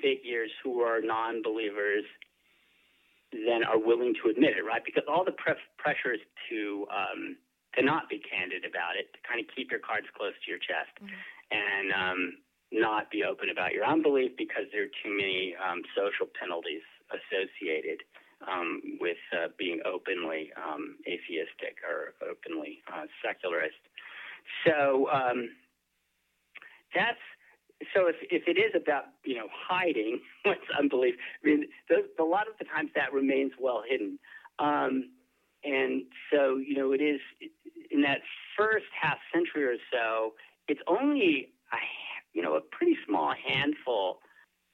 figures 0.00 0.50
who 0.64 0.80
are 0.80 1.00
non-believers 1.00 2.04
than 3.32 3.64
are 3.64 3.78
willing 3.78 4.14
to 4.22 4.30
admit 4.30 4.56
it, 4.56 4.64
right? 4.64 4.82
Because 4.84 5.04
all 5.08 5.24
the 5.24 5.32
pre- 5.32 5.54
pressures 5.78 6.20
to 6.50 6.86
um, 6.90 7.36
to 7.74 7.82
not 7.82 8.08
be 8.08 8.20
candid 8.20 8.64
about 8.68 8.96
it, 8.98 9.12
to 9.14 9.18
kind 9.26 9.40
of 9.40 9.46
keep 9.54 9.70
your 9.70 9.80
cards 9.80 10.06
close 10.16 10.36
to 10.44 10.50
your 10.50 10.60
chest, 10.60 10.92
mm-hmm. 11.00 11.16
and 11.54 11.86
um, 11.92 12.20
not 12.72 13.10
be 13.10 13.24
open 13.24 13.48
about 13.48 13.72
your 13.72 13.84
unbelief 13.84 14.32
because 14.36 14.64
there 14.72 14.84
are 14.84 14.96
too 15.04 15.12
many 15.12 15.54
um, 15.56 15.80
social 15.96 16.28
penalties 16.36 16.84
associated 17.12 18.04
um, 18.48 18.80
with 19.00 19.20
uh, 19.32 19.48
being 19.56 19.80
openly 19.84 20.50
um, 20.56 20.96
atheistic 21.06 21.80
or 21.84 22.11
secularist. 23.24 23.80
So 24.66 25.08
um, 25.10 25.50
that's 26.94 27.18
so 27.94 28.06
if, 28.06 28.16
if 28.30 28.46
it 28.46 28.58
is 28.60 28.72
about 28.74 29.04
you 29.24 29.36
know 29.36 29.48
hiding 29.50 30.20
what's 30.44 30.60
unbelief, 30.78 31.14
I 31.42 31.46
mean 31.46 31.64
those, 31.88 32.04
a 32.18 32.24
lot 32.24 32.48
of 32.48 32.54
the 32.58 32.64
times 32.64 32.90
that 32.94 33.12
remains 33.12 33.52
well 33.60 33.82
hidden. 33.88 34.18
Um, 34.58 35.10
and 35.64 36.02
so 36.32 36.56
you 36.56 36.76
know 36.76 36.92
it 36.92 37.00
is 37.00 37.20
in 37.90 38.02
that 38.02 38.18
first 38.56 38.86
half 39.00 39.18
century 39.32 39.64
or 39.64 39.76
so. 39.92 40.34
It's 40.68 40.80
only 40.86 41.52
a 41.72 41.78
you 42.32 42.42
know 42.42 42.54
a 42.54 42.60
pretty 42.60 42.96
small 43.06 43.34
handful 43.46 44.18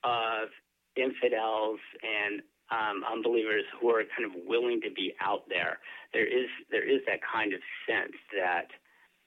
of 0.04 0.48
infidels 0.96 1.80
and 2.02 2.42
um, 2.70 3.02
unbelievers 3.04 3.64
who 3.80 3.90
are 3.90 4.02
kind 4.16 4.28
of 4.28 4.32
willing 4.46 4.80
to 4.82 4.90
be 4.90 5.14
out 5.20 5.48
there. 5.48 5.78
There 6.12 6.26
is 6.26 6.48
there 6.70 6.84
is 6.84 7.00
that 7.06 7.20
kind 7.24 7.52
of 7.52 7.60
sense 7.88 8.16
that 8.36 8.68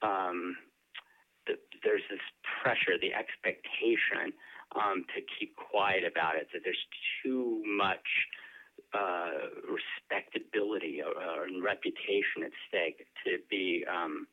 um, 0.05 0.57
the, 1.47 1.53
there's 1.83 2.05
this 2.09 2.21
pressure, 2.61 2.97
the 3.01 3.13
expectation 3.13 4.33
um, 4.75 5.05
to 5.15 5.21
keep 5.39 5.55
quiet 5.55 6.03
about 6.05 6.35
it. 6.35 6.47
That 6.53 6.61
there's 6.63 6.85
too 7.23 7.61
much 7.65 8.05
uh, 8.93 9.49
respectability 9.65 11.01
or, 11.01 11.13
or, 11.15 11.47
reputation 11.63 12.43
at 12.43 12.51
stake 12.67 13.05
to 13.23 13.37
be 13.49 13.85
um, 13.87 14.27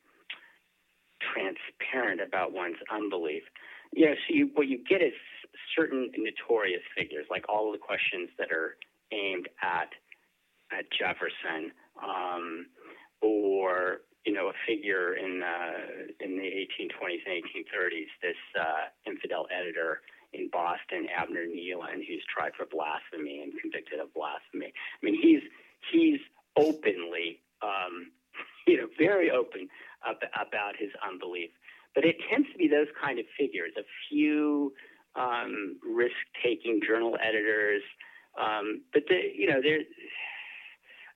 transparent 1.33 2.21
about 2.21 2.51
one's 2.51 2.79
unbelief. 2.91 3.43
You 3.93 4.07
know, 4.07 4.13
so 4.27 4.35
you, 4.35 4.49
what 4.53 4.67
you 4.67 4.83
get 4.87 5.01
is 5.01 5.13
certain 5.75 6.11
notorious 6.17 6.81
figures, 6.95 7.25
like 7.29 7.45
all 7.47 7.71
the 7.71 7.77
questions 7.77 8.29
that 8.37 8.51
are 8.51 8.75
aimed 9.11 9.47
at 9.61 9.89
at 10.71 10.85
Jefferson, 10.91 11.71
um, 12.01 12.67
or 13.21 14.01
you 14.25 14.33
know, 14.33 14.49
a 14.49 14.53
figure 14.67 15.15
in 15.15 15.41
uh, 15.41 16.13
in 16.19 16.37
the 16.37 16.43
1820s 16.43 17.23
and 17.25 17.43
1830s, 17.43 18.11
this 18.21 18.35
uh, 18.59 18.89
infidel 19.07 19.47
editor 19.49 20.01
in 20.33 20.49
Boston, 20.51 21.07
Abner 21.15 21.45
Kneeland, 21.45 22.05
who's 22.07 22.23
tried 22.29 22.51
for 22.55 22.65
blasphemy 22.65 23.41
and 23.41 23.53
convicted 23.59 23.99
of 23.99 24.13
blasphemy. 24.13 24.73
I 24.73 24.99
mean, 25.01 25.19
he's 25.19 25.41
he's 25.91 26.19
openly, 26.57 27.41
um, 27.61 28.11
you 28.67 28.77
know, 28.77 28.87
very 28.97 29.31
open 29.31 29.67
ab- 30.05 30.29
about 30.35 30.75
his 30.77 30.89
unbelief. 31.01 31.49
But 31.95 32.05
it 32.05 32.17
tends 32.29 32.47
to 32.51 32.57
be 32.57 32.67
those 32.67 32.87
kind 33.01 33.17
of 33.19 33.25
figures, 33.37 33.71
a 33.77 33.83
few 34.07 34.73
um, 35.15 35.77
risk-taking 35.83 36.81
journal 36.85 37.17
editors, 37.19 37.81
um, 38.37 38.81
but 38.93 39.03
the, 39.07 39.19
you 39.35 39.47
know, 39.47 39.61
there's 39.61 39.85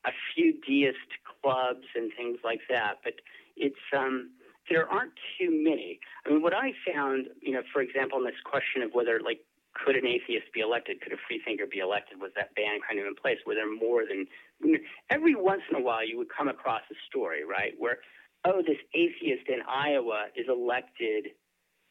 a 0.05 0.11
few 0.33 0.53
deist 0.67 0.97
clubs 1.41 1.85
and 1.95 2.11
things 2.17 2.39
like 2.43 2.61
that. 2.69 2.95
But 3.03 3.13
it's 3.55 3.75
um, 3.95 4.31
there 4.69 4.89
aren't 4.89 5.13
too 5.39 5.49
many. 5.51 5.99
I 6.25 6.29
mean, 6.29 6.41
what 6.41 6.53
I 6.53 6.73
found, 6.93 7.27
you 7.41 7.53
know, 7.53 7.61
for 7.71 7.81
example, 7.81 8.17
in 8.19 8.25
this 8.25 8.39
question 8.43 8.81
of 8.81 8.91
whether 8.93 9.19
like 9.23 9.39
could 9.73 9.95
an 9.95 10.05
atheist 10.05 10.53
be 10.53 10.61
elected? 10.61 11.01
Could 11.01 11.13
a 11.13 11.21
freethinker 11.27 11.65
be 11.65 11.79
elected? 11.79 12.21
Was 12.21 12.31
that 12.35 12.53
ban 12.55 12.79
kind 12.87 12.99
of 12.99 13.07
in 13.07 13.15
place? 13.15 13.37
Were 13.45 13.55
there 13.55 13.69
more 13.69 14.03
than 14.05 14.27
every 15.09 15.35
once 15.35 15.61
in 15.69 15.75
a 15.75 15.81
while 15.81 16.05
you 16.07 16.17
would 16.17 16.29
come 16.29 16.47
across 16.47 16.81
a 16.91 16.95
story, 17.09 17.43
right, 17.43 17.73
where 17.77 17.97
oh, 18.45 18.61
this 18.61 18.77
atheist 18.93 19.47
in 19.47 19.61
Iowa 19.67 20.25
is 20.35 20.45
elected 20.49 21.31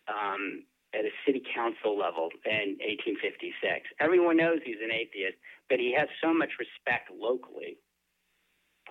um, 0.07 0.65
at 0.95 1.05
a 1.05 1.13
city 1.25 1.43
council 1.55 1.97
level 1.97 2.29
in 2.45 2.77
1856. 2.81 3.89
Everyone 4.01 4.37
knows 4.37 4.61
he's 4.65 4.83
an 4.83 4.93
atheist, 4.93 5.37
but 5.69 5.79
he 5.81 5.95
has 5.97 6.09
so 6.21 6.33
much 6.33 6.51
respect 6.61 7.09
locally, 7.11 7.81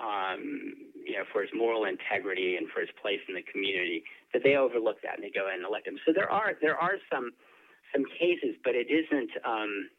um, 0.01 0.73
you 1.05 1.13
know, 1.13 1.25
for 1.31 1.41
his 1.41 1.51
moral 1.53 1.85
integrity 1.85 2.57
and 2.57 2.69
for 2.73 2.81
his 2.81 2.89
place 3.01 3.21
in 3.29 3.35
the 3.35 3.45
community 3.51 4.03
that 4.33 4.41
they 4.43 4.55
overlook 4.55 4.97
that 5.03 5.15
and 5.15 5.23
they 5.23 5.33
go 5.33 5.49
and 5.51 5.63
elect 5.63 5.87
him. 5.87 5.99
So 6.05 6.13
there 6.13 6.31
are 6.31 6.57
there 6.61 6.77
are 6.77 6.97
some 7.11 7.31
some 7.93 8.05
cases, 8.17 8.57
but 8.63 8.73
it 8.73 8.87
isn't. 8.89 9.31
Um, 9.45 9.89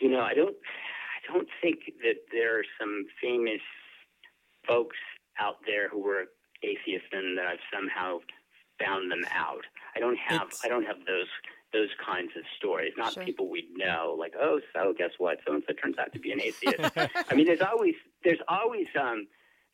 you 0.00 0.10
know, 0.10 0.20
I 0.20 0.34
don't 0.34 0.56
I 0.56 1.32
don't 1.32 1.48
think 1.62 1.80
that 2.02 2.28
there 2.32 2.58
are 2.58 2.64
some 2.78 3.06
famous 3.22 3.60
folks 4.66 4.96
out 5.38 5.56
there 5.66 5.88
who 5.88 6.02
were 6.02 6.24
atheists 6.62 7.08
and 7.12 7.38
that 7.38 7.46
I've 7.46 7.64
somehow 7.72 8.18
found 8.78 9.10
them 9.10 9.24
out. 9.32 9.64
I 9.96 10.00
don't 10.00 10.18
have 10.18 10.48
it's, 10.48 10.64
I 10.64 10.68
don't 10.68 10.84
have 10.84 10.98
those 11.06 11.28
those 11.72 11.88
kinds 12.04 12.32
of 12.36 12.42
stories. 12.56 12.92
Not 12.96 13.12
sure. 13.12 13.24
people 13.24 13.48
we 13.48 13.68
know, 13.76 14.16
like 14.18 14.34
oh, 14.40 14.60
so 14.74 14.94
guess 14.96 15.10
what? 15.18 15.38
So 15.46 15.54
and 15.54 15.62
so 15.66 15.74
turns 15.74 15.98
out 15.98 16.12
to 16.12 16.18
be 16.18 16.32
an 16.32 16.40
atheist. 16.40 16.92
I 17.30 17.34
mean, 17.34 17.46
there's 17.46 17.60
always 17.62 17.94
there's 18.24 18.40
always 18.48 18.86
um 19.00 19.26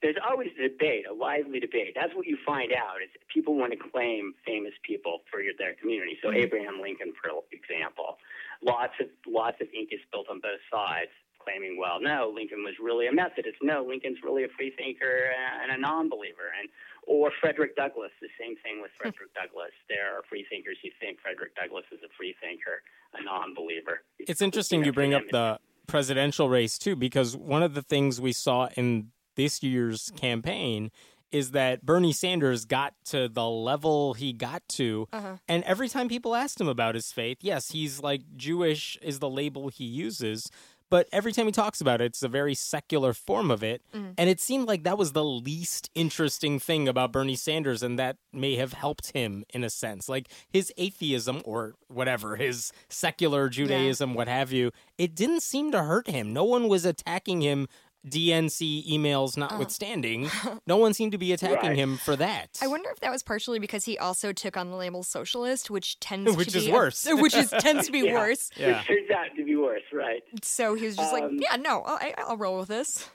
there's 0.02 0.16
always 0.28 0.48
a 0.60 0.68
debate, 0.68 1.06
a 1.10 1.14
lively 1.14 1.58
debate. 1.58 1.92
That's 1.94 2.14
what 2.14 2.26
you 2.26 2.36
find 2.44 2.70
out 2.72 3.00
is 3.02 3.08
people 3.32 3.56
want 3.56 3.72
to 3.72 3.78
claim 3.78 4.34
famous 4.44 4.74
people 4.82 5.20
for 5.30 5.40
your, 5.40 5.54
their 5.58 5.74
community. 5.74 6.18
So 6.22 6.28
mm-hmm. 6.28 6.36
Abraham 6.36 6.80
Lincoln, 6.82 7.14
for 7.16 7.32
example, 7.50 8.18
lots 8.62 8.92
of 9.00 9.08
lots 9.26 9.56
of 9.60 9.68
ink 9.72 9.90
is 9.92 10.00
spilled 10.06 10.26
on 10.30 10.40
both 10.40 10.60
sides 10.70 11.10
claiming, 11.46 11.78
well, 11.78 12.02
no, 12.02 12.32
Lincoln 12.34 12.66
was 12.66 12.74
really 12.82 13.06
a 13.06 13.12
Methodist. 13.14 13.62
No, 13.62 13.86
Lincoln's 13.86 14.18
really 14.22 14.42
a 14.42 14.50
free 14.58 14.74
thinker 14.76 15.30
and 15.62 15.70
a 15.70 15.78
non-believer. 15.78 16.50
And 16.58 16.68
or 17.06 17.30
Frederick 17.40 17.76
Douglass, 17.76 18.10
the 18.20 18.28
same 18.38 18.56
thing 18.62 18.82
with. 18.82 18.90
Frederick 18.98 19.32
Douglass. 19.34 19.72
There 19.88 20.18
are 20.18 20.22
free 20.28 20.44
thinkers 20.50 20.76
who 20.82 20.90
think 21.00 21.20
Frederick 21.20 21.54
Douglass 21.54 21.84
is 21.92 22.00
a 22.04 22.08
free 22.16 22.34
thinker, 22.40 22.82
a 23.14 23.22
non-believer. 23.22 24.02
It's 24.18 24.42
interesting 24.42 24.80
you, 24.80 24.86
you 24.86 24.92
bring 24.92 25.14
up 25.14 25.22
the 25.30 25.58
presidential 25.86 26.48
race 26.48 26.78
too, 26.78 26.96
because 26.96 27.36
one 27.36 27.62
of 27.62 27.74
the 27.74 27.82
things 27.82 28.20
we 28.20 28.32
saw 28.32 28.68
in 28.76 29.12
this 29.36 29.62
year's 29.62 30.10
campaign 30.16 30.90
is 31.32 31.50
that 31.50 31.84
Bernie 31.84 32.12
Sanders 32.12 32.64
got 32.64 32.94
to 33.06 33.28
the 33.28 33.46
level 33.46 34.14
he 34.14 34.32
got 34.32 34.66
to. 34.70 35.08
Uh-huh. 35.12 35.36
And 35.48 35.64
every 35.64 35.88
time 35.88 36.08
people 36.08 36.34
asked 36.34 36.60
him 36.60 36.68
about 36.68 36.94
his 36.94 37.12
faith, 37.12 37.38
yes, 37.40 37.72
he's 37.72 38.00
like 38.00 38.22
Jewish 38.36 38.96
is 39.02 39.18
the 39.18 39.28
label 39.28 39.68
he 39.68 39.84
uses. 39.84 40.50
But 40.88 41.08
every 41.12 41.32
time 41.32 41.46
he 41.46 41.52
talks 41.52 41.80
about 41.80 42.00
it, 42.00 42.06
it's 42.06 42.22
a 42.22 42.28
very 42.28 42.54
secular 42.54 43.12
form 43.12 43.50
of 43.50 43.62
it. 43.64 43.82
Mm. 43.94 44.14
And 44.16 44.30
it 44.30 44.40
seemed 44.40 44.68
like 44.68 44.84
that 44.84 44.98
was 44.98 45.12
the 45.12 45.24
least 45.24 45.90
interesting 45.94 46.58
thing 46.58 46.86
about 46.86 47.12
Bernie 47.12 47.34
Sanders, 47.34 47.82
and 47.82 47.98
that 47.98 48.18
may 48.32 48.56
have 48.56 48.72
helped 48.72 49.12
him 49.12 49.44
in 49.50 49.64
a 49.64 49.70
sense. 49.70 50.08
Like 50.08 50.28
his 50.48 50.72
atheism 50.76 51.42
or 51.44 51.74
whatever, 51.88 52.36
his 52.36 52.72
secular 52.88 53.48
Judaism, 53.48 54.10
yeah. 54.10 54.16
what 54.16 54.28
have 54.28 54.52
you, 54.52 54.70
it 54.96 55.14
didn't 55.14 55.42
seem 55.42 55.72
to 55.72 55.82
hurt 55.82 56.08
him. 56.08 56.32
No 56.32 56.44
one 56.44 56.68
was 56.68 56.84
attacking 56.84 57.40
him 57.40 57.68
DNC 58.08 58.88
emails 58.88 59.36
notwithstanding, 59.36 60.26
uh. 60.44 60.56
no 60.66 60.76
one 60.76 60.94
seemed 60.94 61.12
to 61.12 61.18
be 61.18 61.32
attacking 61.32 61.70
right. 61.70 61.76
him 61.76 61.96
for 61.96 62.16
that. 62.16 62.58
I 62.62 62.66
wonder 62.66 62.90
if 62.90 63.00
that 63.00 63.10
was 63.10 63.22
partially 63.22 63.58
because 63.58 63.84
he 63.84 63.98
also 63.98 64.32
took 64.32 64.56
on 64.56 64.70
the 64.70 64.76
label 64.76 65.02
socialist, 65.02 65.70
which 65.70 65.98
tends 66.00 66.36
which 66.36 66.52
to 66.52 66.58
is 66.58 66.68
worse, 66.68 67.06
a, 67.06 67.16
which 67.22 67.34
is 67.34 67.50
tends 67.58 67.86
to 67.86 67.92
be 67.92 68.00
yeah. 68.06 68.14
worse. 68.14 68.50
Yeah, 68.56 68.80
it 68.80 68.86
turns 68.86 69.10
out 69.10 69.36
to 69.36 69.44
be 69.44 69.56
worse, 69.56 69.82
right? 69.92 70.22
So 70.42 70.74
he 70.74 70.86
was 70.86 70.96
just 70.96 71.12
um, 71.12 71.20
like, 71.20 71.42
"Yeah, 71.42 71.56
no, 71.56 71.82
I, 71.86 72.14
will 72.28 72.36
roll 72.36 72.58
with 72.58 72.68
this." 72.68 73.08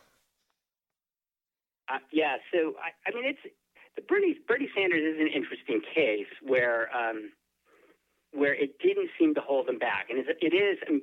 Uh, 1.90 1.98
yeah, 2.12 2.38
so 2.54 2.76
I, 2.80 3.10
I, 3.10 3.14
mean, 3.14 3.26
it's 3.26 3.40
the 3.96 4.02
Bernie 4.04 4.38
Bernie 4.48 4.70
Sanders 4.76 5.16
is 5.16 5.20
an 5.20 5.28
interesting 5.28 5.82
case 5.94 6.32
where 6.42 6.90
um, 6.96 7.32
where 8.34 8.54
it 8.54 8.80
didn't 8.80 9.10
seem 9.20 9.36
to 9.36 9.42
hold 9.42 9.68
him 9.68 9.78
back, 9.78 10.08
and 10.10 10.20
it 10.20 10.54
is. 10.54 10.78
I 10.88 10.92
mean, 10.92 11.02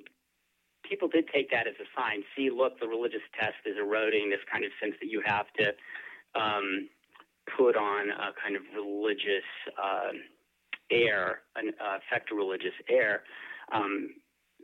people 0.88 1.09
did 1.09 1.29
take 1.33 1.51
that 1.51 1.66
as 1.66 1.74
a 1.81 1.88
sign. 1.96 2.22
See, 2.37 2.51
look, 2.51 2.81
the 2.81 2.88
religious 2.88 3.22
test 3.38 3.61
is 3.66 3.77
eroding. 3.79 4.31
This 4.31 4.40
kind 4.51 4.64
of 4.64 4.70
sense 4.81 4.94
that 5.01 5.09
you 5.09 5.22
have 5.24 5.46
to 5.59 5.66
um, 6.35 6.88
put 7.57 7.77
on 7.77 8.11
a 8.11 8.33
kind 8.40 8.57
of 8.57 8.62
religious 8.74 9.46
uh, 9.77 10.12
air, 10.90 11.42
an 11.57 11.72
uh, 11.81 11.98
affect 11.98 12.33
a 12.33 12.35
religious 12.35 12.74
air. 12.88 13.22
Um, 13.72 14.11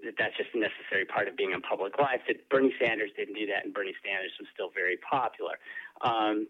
that 0.03 0.15
that's 0.19 0.37
just 0.37 0.51
a 0.55 0.59
necessary 0.59 1.05
part 1.05 1.29
of 1.29 1.37
being 1.37 1.53
in 1.53 1.61
public 1.63 1.99
life. 1.99 2.21
That 2.29 2.49
Bernie 2.51 2.75
Sanders 2.83 3.11
didn't 3.17 3.35
do 3.35 3.47
that, 3.47 3.65
and 3.65 3.73
Bernie 3.73 3.95
Sanders 4.05 4.33
was 4.39 4.49
still 4.53 4.71
very 4.75 4.99
popular. 4.99 5.57
Um, 6.03 6.49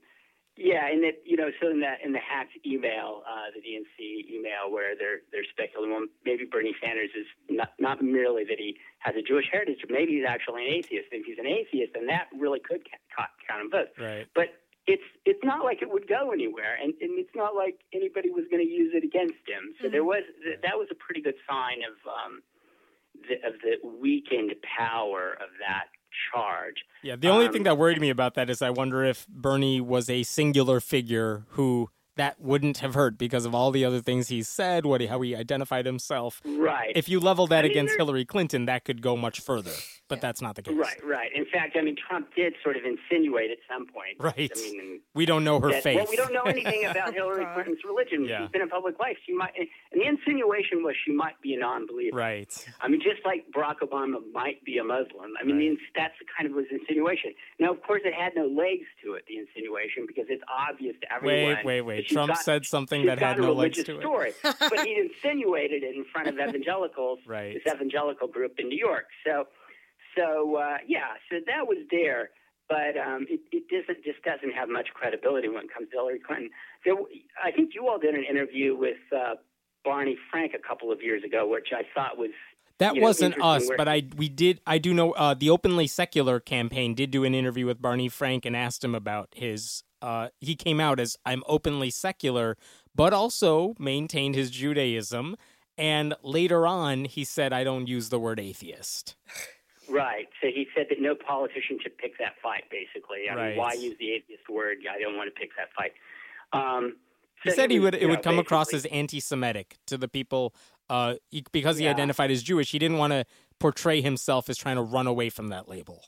yeah, 0.56 0.86
and 0.86 1.02
that 1.02 1.18
you 1.24 1.36
know, 1.36 1.50
so 1.60 1.70
in 1.70 1.80
that 1.80 1.98
in 2.04 2.12
the 2.12 2.22
hacked 2.22 2.54
email, 2.64 3.22
uh, 3.26 3.50
the 3.50 3.58
DNC 3.58 4.30
email, 4.30 4.70
where 4.70 4.94
they're 4.94 5.26
they're 5.32 5.46
speculating, 5.50 5.90
well, 5.90 6.06
maybe 6.24 6.44
Bernie 6.44 6.76
Sanders 6.80 7.10
is 7.18 7.26
not 7.50 7.72
not 7.80 8.02
merely 8.02 8.44
that 8.44 8.58
he 8.58 8.76
has 9.00 9.14
a 9.16 9.22
Jewish 9.22 9.46
heritage, 9.50 9.78
but 9.82 9.90
maybe 9.90 10.12
he's 10.12 10.26
actually 10.26 10.66
an 10.66 10.72
atheist. 10.72 11.10
If 11.10 11.26
he's 11.26 11.38
an 11.38 11.46
atheist, 11.46 11.94
then 11.94 12.06
that 12.06 12.28
really 12.38 12.60
could 12.60 12.86
count, 12.86 13.30
count 13.48 13.62
him 13.62 13.70
votes. 13.70 13.98
Right. 13.98 14.26
But 14.34 14.54
it's 14.86 15.02
it's 15.26 15.42
not 15.42 15.64
like 15.64 15.82
it 15.82 15.90
would 15.90 16.06
go 16.06 16.30
anywhere, 16.30 16.78
and, 16.80 16.94
and 17.00 17.18
it's 17.18 17.34
not 17.34 17.56
like 17.56 17.80
anybody 17.92 18.30
was 18.30 18.44
going 18.50 18.62
to 18.62 18.70
use 18.70 18.92
it 18.94 19.02
against 19.02 19.42
him. 19.48 19.74
So 19.80 19.86
mm-hmm. 19.86 19.92
there 19.92 20.04
was 20.04 20.22
that 20.62 20.78
was 20.78 20.88
a 20.90 20.94
pretty 20.94 21.22
good 21.22 21.40
sign 21.48 21.82
of 21.82 21.98
um, 22.06 22.42
the, 23.26 23.36
of 23.42 23.54
the 23.58 23.82
weakened 23.82 24.54
power 24.62 25.34
of 25.42 25.50
that 25.58 25.90
charge. 26.32 26.76
Yeah, 27.02 27.16
the 27.16 27.28
only 27.28 27.46
um, 27.46 27.52
thing 27.52 27.62
that 27.64 27.78
worried 27.78 28.00
me 28.00 28.10
about 28.10 28.34
that 28.34 28.50
is 28.50 28.62
I 28.62 28.70
wonder 28.70 29.04
if 29.04 29.26
Bernie 29.28 29.80
was 29.80 30.08
a 30.08 30.22
singular 30.22 30.80
figure 30.80 31.44
who 31.50 31.90
that 32.16 32.40
wouldn't 32.40 32.78
have 32.78 32.94
hurt 32.94 33.18
because 33.18 33.44
of 33.44 33.54
all 33.54 33.70
the 33.70 33.84
other 33.84 34.00
things 34.00 34.28
he 34.28 34.42
said, 34.42 34.86
what 34.86 35.00
he, 35.00 35.06
how 35.08 35.20
he 35.20 35.34
identified 35.34 35.86
himself. 35.86 36.40
Right. 36.44 36.92
If 36.94 37.08
you 37.08 37.20
level 37.20 37.46
that 37.48 37.60
I 37.60 37.62
mean, 37.62 37.70
against 37.72 37.96
Hillary 37.96 38.24
Clinton, 38.24 38.66
that 38.66 38.84
could 38.84 39.02
go 39.02 39.16
much 39.16 39.40
further. 39.40 39.72
But 40.06 40.20
that's 40.20 40.42
not 40.42 40.54
the 40.54 40.62
case. 40.62 40.76
Right, 40.76 41.02
right. 41.04 41.30
In 41.34 41.46
fact, 41.46 41.76
I 41.78 41.82
mean, 41.82 41.96
Trump 41.96 42.28
did 42.36 42.54
sort 42.62 42.76
of 42.76 42.82
insinuate 42.84 43.50
at 43.50 43.58
some 43.68 43.86
point. 43.86 44.16
Right. 44.20 44.52
I 44.54 44.60
mean, 44.60 45.00
We 45.14 45.24
don't 45.24 45.44
know 45.44 45.58
her 45.60 45.72
that, 45.72 45.82
faith. 45.82 45.96
well, 45.96 46.06
we 46.10 46.16
don't 46.16 46.32
know 46.32 46.42
anything 46.42 46.84
about 46.90 47.14
Hillary 47.14 47.40
oh, 47.40 47.44
God. 47.44 47.54
Clinton's 47.54 47.84
religion. 47.84 48.24
Yeah. 48.24 48.42
She's 48.42 48.50
been 48.50 48.62
in 48.62 48.68
public 48.68 48.98
life. 49.00 49.16
She 49.26 49.32
might, 49.32 49.52
and 49.58 49.66
the 49.92 50.06
insinuation 50.06 50.84
was 50.84 50.94
she 51.04 51.12
might 51.12 51.40
be 51.40 51.54
a 51.54 51.58
non-believer. 51.58 52.16
right. 52.16 52.52
I 52.80 52.88
mean, 52.88 53.00
just 53.00 53.24
like 53.24 53.46
Barack 53.56 53.80
Obama 53.82 54.18
might 54.32 54.62
be 54.64 54.78
a 54.78 54.84
Muslim. 54.84 55.32
I 55.40 55.44
mean, 55.44 55.56
the 55.58 55.76
that's 55.96 56.14
the 56.20 56.26
kind 56.36 56.50
of 56.50 56.54
was 56.54 56.66
insinuation. 56.70 57.32
Now, 57.58 57.72
of 57.72 57.82
course, 57.82 58.02
it 58.04 58.12
had 58.14 58.32
no 58.36 58.46
legs 58.46 58.86
to 59.02 59.14
it, 59.14 59.24
the 59.26 59.38
insinuation, 59.38 60.04
because 60.06 60.26
it's 60.28 60.44
obvious 60.46 60.94
to 61.00 61.06
everyone. 61.12 61.64
Wait, 61.64 61.64
wait, 61.64 61.80
wait. 61.80 62.03
That 62.08 62.14
Trump 62.14 62.28
got- 62.34 62.42
said 62.42 62.64
something 62.64 63.06
that 63.06 63.18
had 63.18 63.38
no 63.38 63.52
legs 63.52 63.82
to 63.82 63.96
it. 63.96 64.00
story, 64.00 64.32
but 64.42 64.80
he 64.86 64.94
insinuated 65.10 65.82
it 65.82 65.94
in 65.94 66.04
front 66.12 66.28
of 66.28 66.34
evangelicals, 66.34 67.18
Right. 67.26 67.58
this 67.64 67.72
evangelical 67.74 68.28
group 68.28 68.54
in 68.58 68.68
New 68.68 68.78
York. 68.78 69.06
So, 69.26 69.48
so 70.16 70.56
uh, 70.56 70.78
yeah, 70.86 71.14
so 71.30 71.38
that 71.46 71.66
was 71.66 71.78
there, 71.90 72.30
but 72.68 72.96
um, 72.96 73.26
it, 73.28 73.40
it 73.52 73.64
doesn't 73.68 74.04
just 74.04 74.22
doesn't 74.22 74.52
have 74.54 74.68
much 74.68 74.88
credibility 74.94 75.48
when 75.48 75.64
it 75.64 75.72
comes 75.74 75.88
to 75.90 75.96
Hillary 75.96 76.20
Clinton. 76.24 76.50
There, 76.84 76.94
I 77.42 77.50
think 77.50 77.70
you 77.74 77.88
all 77.88 77.98
did 77.98 78.14
an 78.14 78.24
interview 78.28 78.76
with 78.76 78.96
uh, 79.14 79.34
Barney 79.84 80.16
Frank 80.30 80.52
a 80.54 80.66
couple 80.66 80.92
of 80.92 81.02
years 81.02 81.22
ago, 81.24 81.48
which 81.48 81.68
I 81.72 81.82
thought 81.94 82.16
was 82.16 82.30
That 82.78 82.94
you 82.96 83.02
wasn't 83.02 83.34
interesting 83.34 83.70
us, 83.72 83.76
but 83.76 83.88
I 83.88 84.04
we 84.16 84.28
did 84.28 84.60
I 84.66 84.78
do 84.78 84.94
know 84.94 85.12
uh, 85.12 85.34
the 85.34 85.50
openly 85.50 85.86
secular 85.86 86.38
campaign 86.40 86.94
did 86.94 87.10
do 87.10 87.24
an 87.24 87.34
interview 87.34 87.66
with 87.66 87.82
Barney 87.82 88.08
Frank 88.08 88.46
and 88.46 88.56
asked 88.56 88.82
him 88.84 88.94
about 88.94 89.28
his 89.34 89.82
uh, 90.04 90.28
he 90.40 90.54
came 90.54 90.80
out 90.86 90.98
as 91.00 91.16
I'm 91.24 91.42
openly 91.46 91.90
secular, 91.90 92.56
but 92.94 93.12
also 93.12 93.74
maintained 93.78 94.34
his 94.34 94.50
Judaism. 94.50 95.36
And 95.76 96.14
later 96.22 96.66
on, 96.66 97.06
he 97.06 97.24
said, 97.24 97.52
"I 97.52 97.64
don't 97.64 97.86
use 97.88 98.10
the 98.10 98.20
word 98.20 98.38
atheist." 98.38 99.16
Right. 99.88 100.28
So 100.40 100.48
he 100.48 100.66
said 100.74 100.86
that 100.90 101.00
no 101.00 101.14
politician 101.14 101.78
should 101.82 101.96
pick 101.98 102.12
that 102.18 102.34
fight. 102.42 102.64
Basically, 102.70 103.28
I 103.30 103.34
Right. 103.34 103.48
mean, 103.48 103.58
why 103.58 103.72
use 103.74 103.96
the 103.98 104.12
atheist 104.12 104.48
word? 104.48 104.78
I 104.90 104.98
don't 105.02 105.16
want 105.16 105.28
to 105.32 105.40
pick 105.40 105.50
that 105.56 105.70
fight. 105.78 105.92
Um, 106.52 106.96
He 107.42 107.50
said 107.50 107.70
he 107.70 107.78
would 107.78 107.94
it 107.94 108.06
would 108.06 108.20
know, 108.20 108.30
come 108.30 108.38
across 108.38 108.72
as 108.72 108.86
anti-Semitic 108.86 109.76
to 109.86 109.98
the 109.98 110.08
people 110.08 110.54
uh, 110.88 111.14
he, 111.30 111.44
because 111.52 111.78
he 111.78 111.84
Yeah. 111.84 111.90
identified 111.96 112.30
as 112.30 112.42
Jewish. 112.42 112.70
He 112.72 112.78
didn't 112.78 112.98
want 112.98 113.12
to 113.12 113.24
portray 113.58 114.00
himself 114.00 114.48
as 114.48 114.56
trying 114.56 114.76
to 114.76 114.82
run 114.82 115.06
away 115.06 115.28
from 115.30 115.48
that 115.48 115.68
label. 115.68 116.04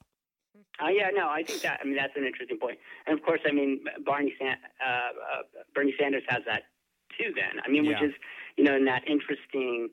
Oh 0.80 0.88
yeah, 0.88 1.10
no, 1.14 1.28
I 1.28 1.42
think 1.42 1.62
that. 1.62 1.80
I 1.82 1.84
mean, 1.86 1.96
that's 1.96 2.16
an 2.16 2.24
interesting 2.24 2.58
point. 2.58 2.78
And 3.06 3.18
of 3.18 3.24
course, 3.24 3.40
I 3.46 3.52
mean, 3.52 3.84
Barney 4.04 4.34
San, 4.38 4.56
uh, 4.84 4.90
uh, 4.90 5.62
Bernie 5.74 5.94
Sanders 5.98 6.22
has 6.28 6.42
that 6.46 6.64
too. 7.18 7.32
Then, 7.34 7.60
I 7.64 7.68
mean, 7.68 7.86
which 7.86 8.02
is 8.02 8.12
you 8.56 8.64
know 8.64 8.76
in 8.76 8.84
that 8.84 9.02
interesting 9.08 9.88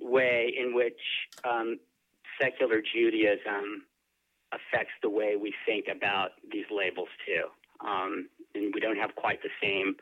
way 0.00 0.52
in 0.58 0.74
which 0.74 1.00
um, 1.44 1.78
secular 2.40 2.82
Judaism 2.82 3.84
affects 4.52 4.92
the 5.02 5.10
way 5.10 5.36
we 5.36 5.54
think 5.66 5.86
about 5.90 6.30
these 6.50 6.66
labels 6.70 7.08
too. 7.26 7.44
Um, 7.86 8.28
and 8.54 8.72
we 8.74 8.80
don't 8.80 8.96
have 8.96 9.14
quite 9.14 9.42
the 9.42 9.50
same 9.62 9.96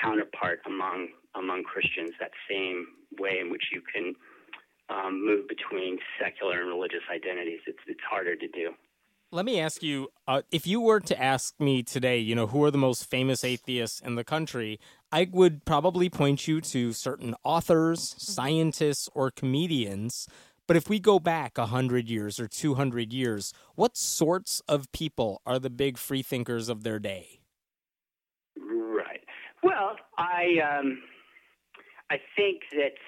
counterpart 0.00 0.60
among 0.66 1.08
among 1.34 1.62
Christians. 1.64 2.12
That 2.20 2.32
same 2.48 2.86
way 3.18 3.38
in 3.40 3.50
which 3.50 3.64
you 3.72 3.82
can 3.92 4.14
um, 4.88 5.24
move 5.24 5.48
between 5.48 5.98
secular 6.20 6.60
and 6.60 6.68
religious 6.68 7.04
identities. 7.10 7.60
It's 7.66 7.78
it's 7.86 8.00
harder 8.08 8.36
to 8.36 8.48
do. 8.48 8.72
Let 9.34 9.46
me 9.46 9.58
ask 9.58 9.82
you 9.82 10.08
uh, 10.28 10.42
if 10.50 10.66
you 10.66 10.78
were 10.78 11.00
to 11.00 11.18
ask 11.18 11.58
me 11.58 11.82
today, 11.82 12.18
you 12.18 12.34
know, 12.34 12.48
who 12.48 12.62
are 12.64 12.70
the 12.70 12.76
most 12.76 13.08
famous 13.08 13.42
atheists 13.44 13.98
in 13.98 14.14
the 14.14 14.24
country, 14.24 14.78
I 15.10 15.26
would 15.32 15.64
probably 15.64 16.10
point 16.10 16.46
you 16.46 16.60
to 16.60 16.92
certain 16.92 17.34
authors, 17.42 18.14
scientists, 18.18 19.08
or 19.14 19.30
comedians. 19.30 20.28
But 20.68 20.76
if 20.76 20.90
we 20.90 21.00
go 21.00 21.18
back 21.18 21.56
100 21.56 22.10
years 22.10 22.38
or 22.38 22.46
200 22.46 23.10
years, 23.14 23.54
what 23.74 23.96
sorts 23.96 24.60
of 24.68 24.92
people 24.92 25.40
are 25.46 25.58
the 25.58 25.70
big 25.70 25.96
freethinkers 25.96 26.68
of 26.68 26.82
their 26.82 26.98
day? 26.98 27.40
Right. 28.58 29.24
Well, 29.62 29.96
I 30.18 30.78
um, 30.78 31.02
I 32.10 32.16
think 32.36 32.64
that 32.72 32.98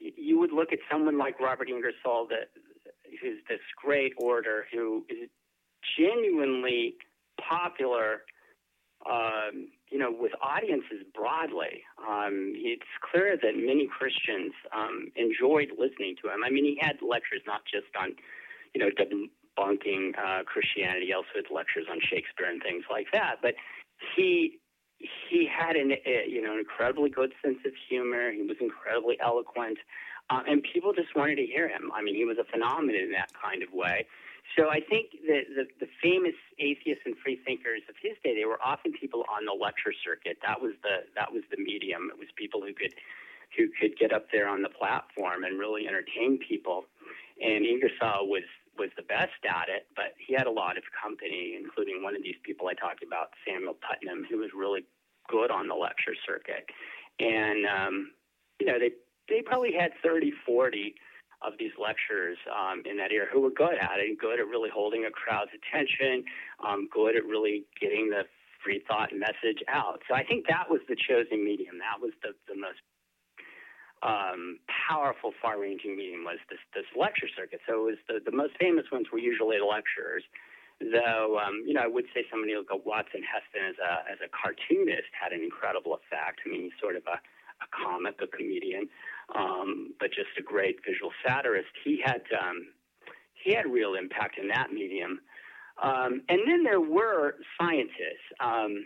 you 0.00 0.40
would 0.40 0.50
look 0.50 0.72
at 0.72 0.80
someone 0.90 1.18
like 1.18 1.38
Robert 1.38 1.68
Ingersoll, 1.68 2.26
that 2.30 2.50
who's 3.22 3.38
this 3.48 3.60
great 3.80 4.12
orator 4.18 4.66
who 4.72 5.04
is 5.08 5.30
genuinely 5.98 6.94
popular. 7.40 8.22
Um, 9.08 9.70
you 9.90 9.96
know, 9.96 10.10
with 10.12 10.32
audiences 10.42 11.06
broadly, 11.14 11.82
um, 12.02 12.52
it's 12.56 12.90
clear 13.10 13.38
that 13.40 13.56
many 13.56 13.86
Christians 13.86 14.52
um, 14.76 15.10
enjoyed 15.16 15.70
listening 15.78 16.16
to 16.22 16.28
him. 16.28 16.42
I 16.44 16.50
mean, 16.50 16.64
he 16.64 16.76
had 16.80 16.98
lectures 17.00 17.40
not 17.46 17.62
just 17.64 17.86
on, 17.98 18.12
you 18.74 18.82
know, 18.82 18.90
debunking 18.90 20.12
uh, 20.18 20.42
Christianity, 20.44 21.06
he 21.06 21.12
also 21.12 21.28
had 21.36 21.44
lectures 21.50 21.86
on 21.90 22.00
Shakespeare 22.00 22.50
and 22.50 22.60
things 22.62 22.84
like 22.90 23.06
that. 23.12 23.36
But 23.40 23.54
he 24.16 24.58
he 24.98 25.46
had 25.46 25.76
an 25.76 25.92
uh, 25.92 26.10
you 26.26 26.42
know 26.42 26.52
an 26.52 26.58
incredibly 26.58 27.10
good 27.10 27.32
sense 27.44 27.58
of 27.64 27.72
humor. 27.88 28.30
He 28.32 28.42
was 28.42 28.56
incredibly 28.60 29.18
eloquent, 29.20 29.78
uh, 30.30 30.42
and 30.46 30.62
people 30.62 30.92
just 30.92 31.14
wanted 31.14 31.36
to 31.36 31.46
hear 31.46 31.68
him. 31.68 31.90
I 31.94 32.02
mean, 32.02 32.14
he 32.14 32.24
was 32.24 32.38
a 32.38 32.44
phenomenon 32.44 33.00
in 33.00 33.12
that 33.12 33.30
kind 33.40 33.62
of 33.62 33.72
way. 33.72 34.06
So 34.56 34.70
I 34.70 34.80
think 34.80 35.12
that 35.26 35.44
the, 35.54 35.64
the 35.78 35.90
famous 36.02 36.34
atheists 36.58 37.02
and 37.04 37.14
free 37.22 37.40
thinkers 37.44 37.82
of 37.88 37.94
his 38.00 38.16
day, 38.24 38.34
they 38.34 38.46
were 38.46 38.60
often 38.62 38.92
people 38.92 39.24
on 39.28 39.44
the 39.44 39.52
lecture 39.52 39.92
circuit. 40.04 40.38
That 40.46 40.60
was 40.60 40.72
the 40.82 41.06
that 41.14 41.32
was 41.32 41.42
the 41.50 41.58
medium. 41.62 42.10
It 42.12 42.18
was 42.18 42.28
people 42.36 42.60
who 42.62 42.72
could 42.72 42.94
who 43.56 43.68
could 43.80 43.98
get 43.98 44.12
up 44.12 44.26
there 44.32 44.48
on 44.48 44.62
the 44.62 44.68
platform 44.68 45.44
and 45.44 45.58
really 45.58 45.86
entertain 45.86 46.38
people. 46.38 46.84
And 47.40 47.64
Ingersoll 47.64 48.28
was 48.28 48.44
was 48.78 48.90
the 48.96 49.02
best 49.02 49.42
at 49.44 49.68
it, 49.68 49.86
but 49.96 50.14
he 50.18 50.34
had 50.34 50.46
a 50.46 50.50
lot 50.50 50.78
of 50.78 50.84
company, 50.94 51.58
including 51.58 52.02
one 52.02 52.14
of 52.14 52.22
these 52.22 52.38
people 52.44 52.68
I 52.68 52.74
talked 52.74 53.02
about, 53.02 53.30
Samuel 53.46 53.76
Putnam, 53.82 54.24
who 54.30 54.38
was 54.38 54.50
really 54.56 54.84
good 55.28 55.50
on 55.50 55.68
the 55.68 55.74
lecture 55.74 56.14
circuit. 56.26 56.64
And 57.20 57.66
um, 57.66 58.10
you 58.60 58.66
know, 58.66 58.78
they 58.78 58.92
they 59.28 59.42
probably 59.42 59.72
had 59.72 59.92
30, 60.02 60.32
40 60.46 60.94
of 61.42 61.52
these 61.58 61.72
lecturers 61.78 62.38
um, 62.50 62.82
in 62.84 62.96
that 62.96 63.12
era 63.12 63.26
who 63.32 63.40
were 63.40 63.50
good 63.50 63.78
at 63.80 63.98
it, 63.98 64.18
good 64.18 64.40
at 64.40 64.46
really 64.46 64.70
holding 64.70 65.04
a 65.04 65.10
crowd's 65.10 65.50
attention, 65.54 66.24
um, 66.66 66.88
good 66.92 67.14
at 67.16 67.24
really 67.24 67.64
getting 67.80 68.10
the 68.10 68.22
free 68.62 68.82
thought 68.88 69.10
message 69.14 69.62
out. 69.68 70.02
So 70.08 70.14
I 70.14 70.24
think 70.24 70.46
that 70.48 70.66
was 70.68 70.80
the 70.88 70.96
chosen 70.96 71.44
medium. 71.44 71.78
That 71.78 72.02
was 72.02 72.10
the, 72.22 72.34
the 72.50 72.58
most 72.58 72.82
um, 74.02 74.58
powerful, 74.66 75.32
far-ranging 75.42 75.96
medium 75.96 76.24
was 76.24 76.38
this, 76.50 76.58
this 76.74 76.86
lecture 76.98 77.30
circuit. 77.36 77.60
So 77.66 77.86
it 77.86 77.86
was 77.94 78.00
the, 78.08 78.16
the 78.30 78.36
most 78.36 78.54
famous 78.58 78.86
ones 78.90 79.06
were 79.12 79.18
usually 79.18 79.58
the 79.58 79.64
lecturers. 79.64 80.24
Though, 80.78 81.42
um, 81.42 81.66
you 81.66 81.74
know, 81.74 81.82
I 81.82 81.90
would 81.90 82.06
say 82.14 82.22
somebody 82.30 82.54
like 82.54 82.70
Watson 82.86 83.22
Heston 83.26 83.66
as 83.66 83.78
a 83.82 83.92
as 84.06 84.18
a 84.22 84.30
cartoonist 84.30 85.10
had 85.10 85.34
an 85.34 85.42
incredible 85.42 85.98
effect. 85.98 86.38
I 86.46 86.50
mean, 86.50 86.70
he's 86.70 86.78
sort 86.78 86.94
of 86.94 87.02
a, 87.10 87.18
a 87.18 87.68
comic, 87.74 88.22
a 88.22 88.30
comedian, 88.30 88.86
um, 89.34 89.94
but 90.00 90.08
just 90.08 90.30
a 90.38 90.42
great 90.42 90.76
visual 90.86 91.12
satirist. 91.26 91.68
He 91.84 92.00
had 92.04 92.22
um, 92.38 92.68
he 93.44 93.54
had 93.54 93.66
real 93.66 93.94
impact 93.94 94.38
in 94.38 94.48
that 94.48 94.72
medium. 94.72 95.20
Um, 95.82 96.22
and 96.28 96.40
then 96.46 96.64
there 96.64 96.80
were 96.80 97.36
scientists 97.60 98.26
um, 98.40 98.84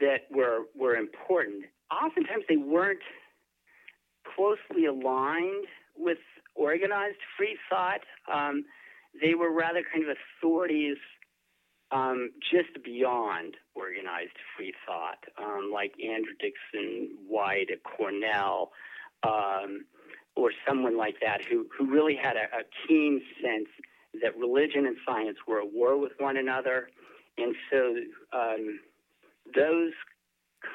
that 0.00 0.22
were 0.30 0.60
were 0.74 0.96
important. 0.96 1.64
Oftentimes, 1.90 2.44
they 2.48 2.56
weren't 2.56 3.00
closely 4.34 4.86
aligned 4.86 5.66
with 5.96 6.18
organized 6.54 7.18
free 7.36 7.56
thought. 7.68 8.00
Um, 8.32 8.64
they 9.20 9.34
were 9.34 9.52
rather 9.52 9.82
kind 9.92 10.04
of 10.08 10.16
authorities 10.16 10.96
um, 11.90 12.30
just 12.50 12.82
beyond 12.84 13.54
organized 13.74 14.36
free 14.56 14.74
thought, 14.86 15.24
um, 15.38 15.70
like 15.72 15.92
Andrew 16.02 16.34
Dickson 16.38 17.16
White 17.26 17.68
at 17.72 17.82
Cornell, 17.82 18.72
um, 19.22 19.84
or 20.36 20.50
someone 20.66 20.96
like 20.96 21.16
that, 21.20 21.40
who, 21.48 21.66
who 21.76 21.90
really 21.90 22.16
had 22.16 22.36
a, 22.36 22.44
a 22.56 22.62
keen 22.86 23.20
sense 23.42 23.68
that 24.22 24.36
religion 24.38 24.86
and 24.86 24.96
science 25.06 25.36
were 25.46 25.60
at 25.60 25.72
war 25.72 25.98
with 25.98 26.12
one 26.18 26.36
another. 26.36 26.88
And 27.36 27.54
so 27.70 27.94
um, 28.32 28.80
those 29.54 29.92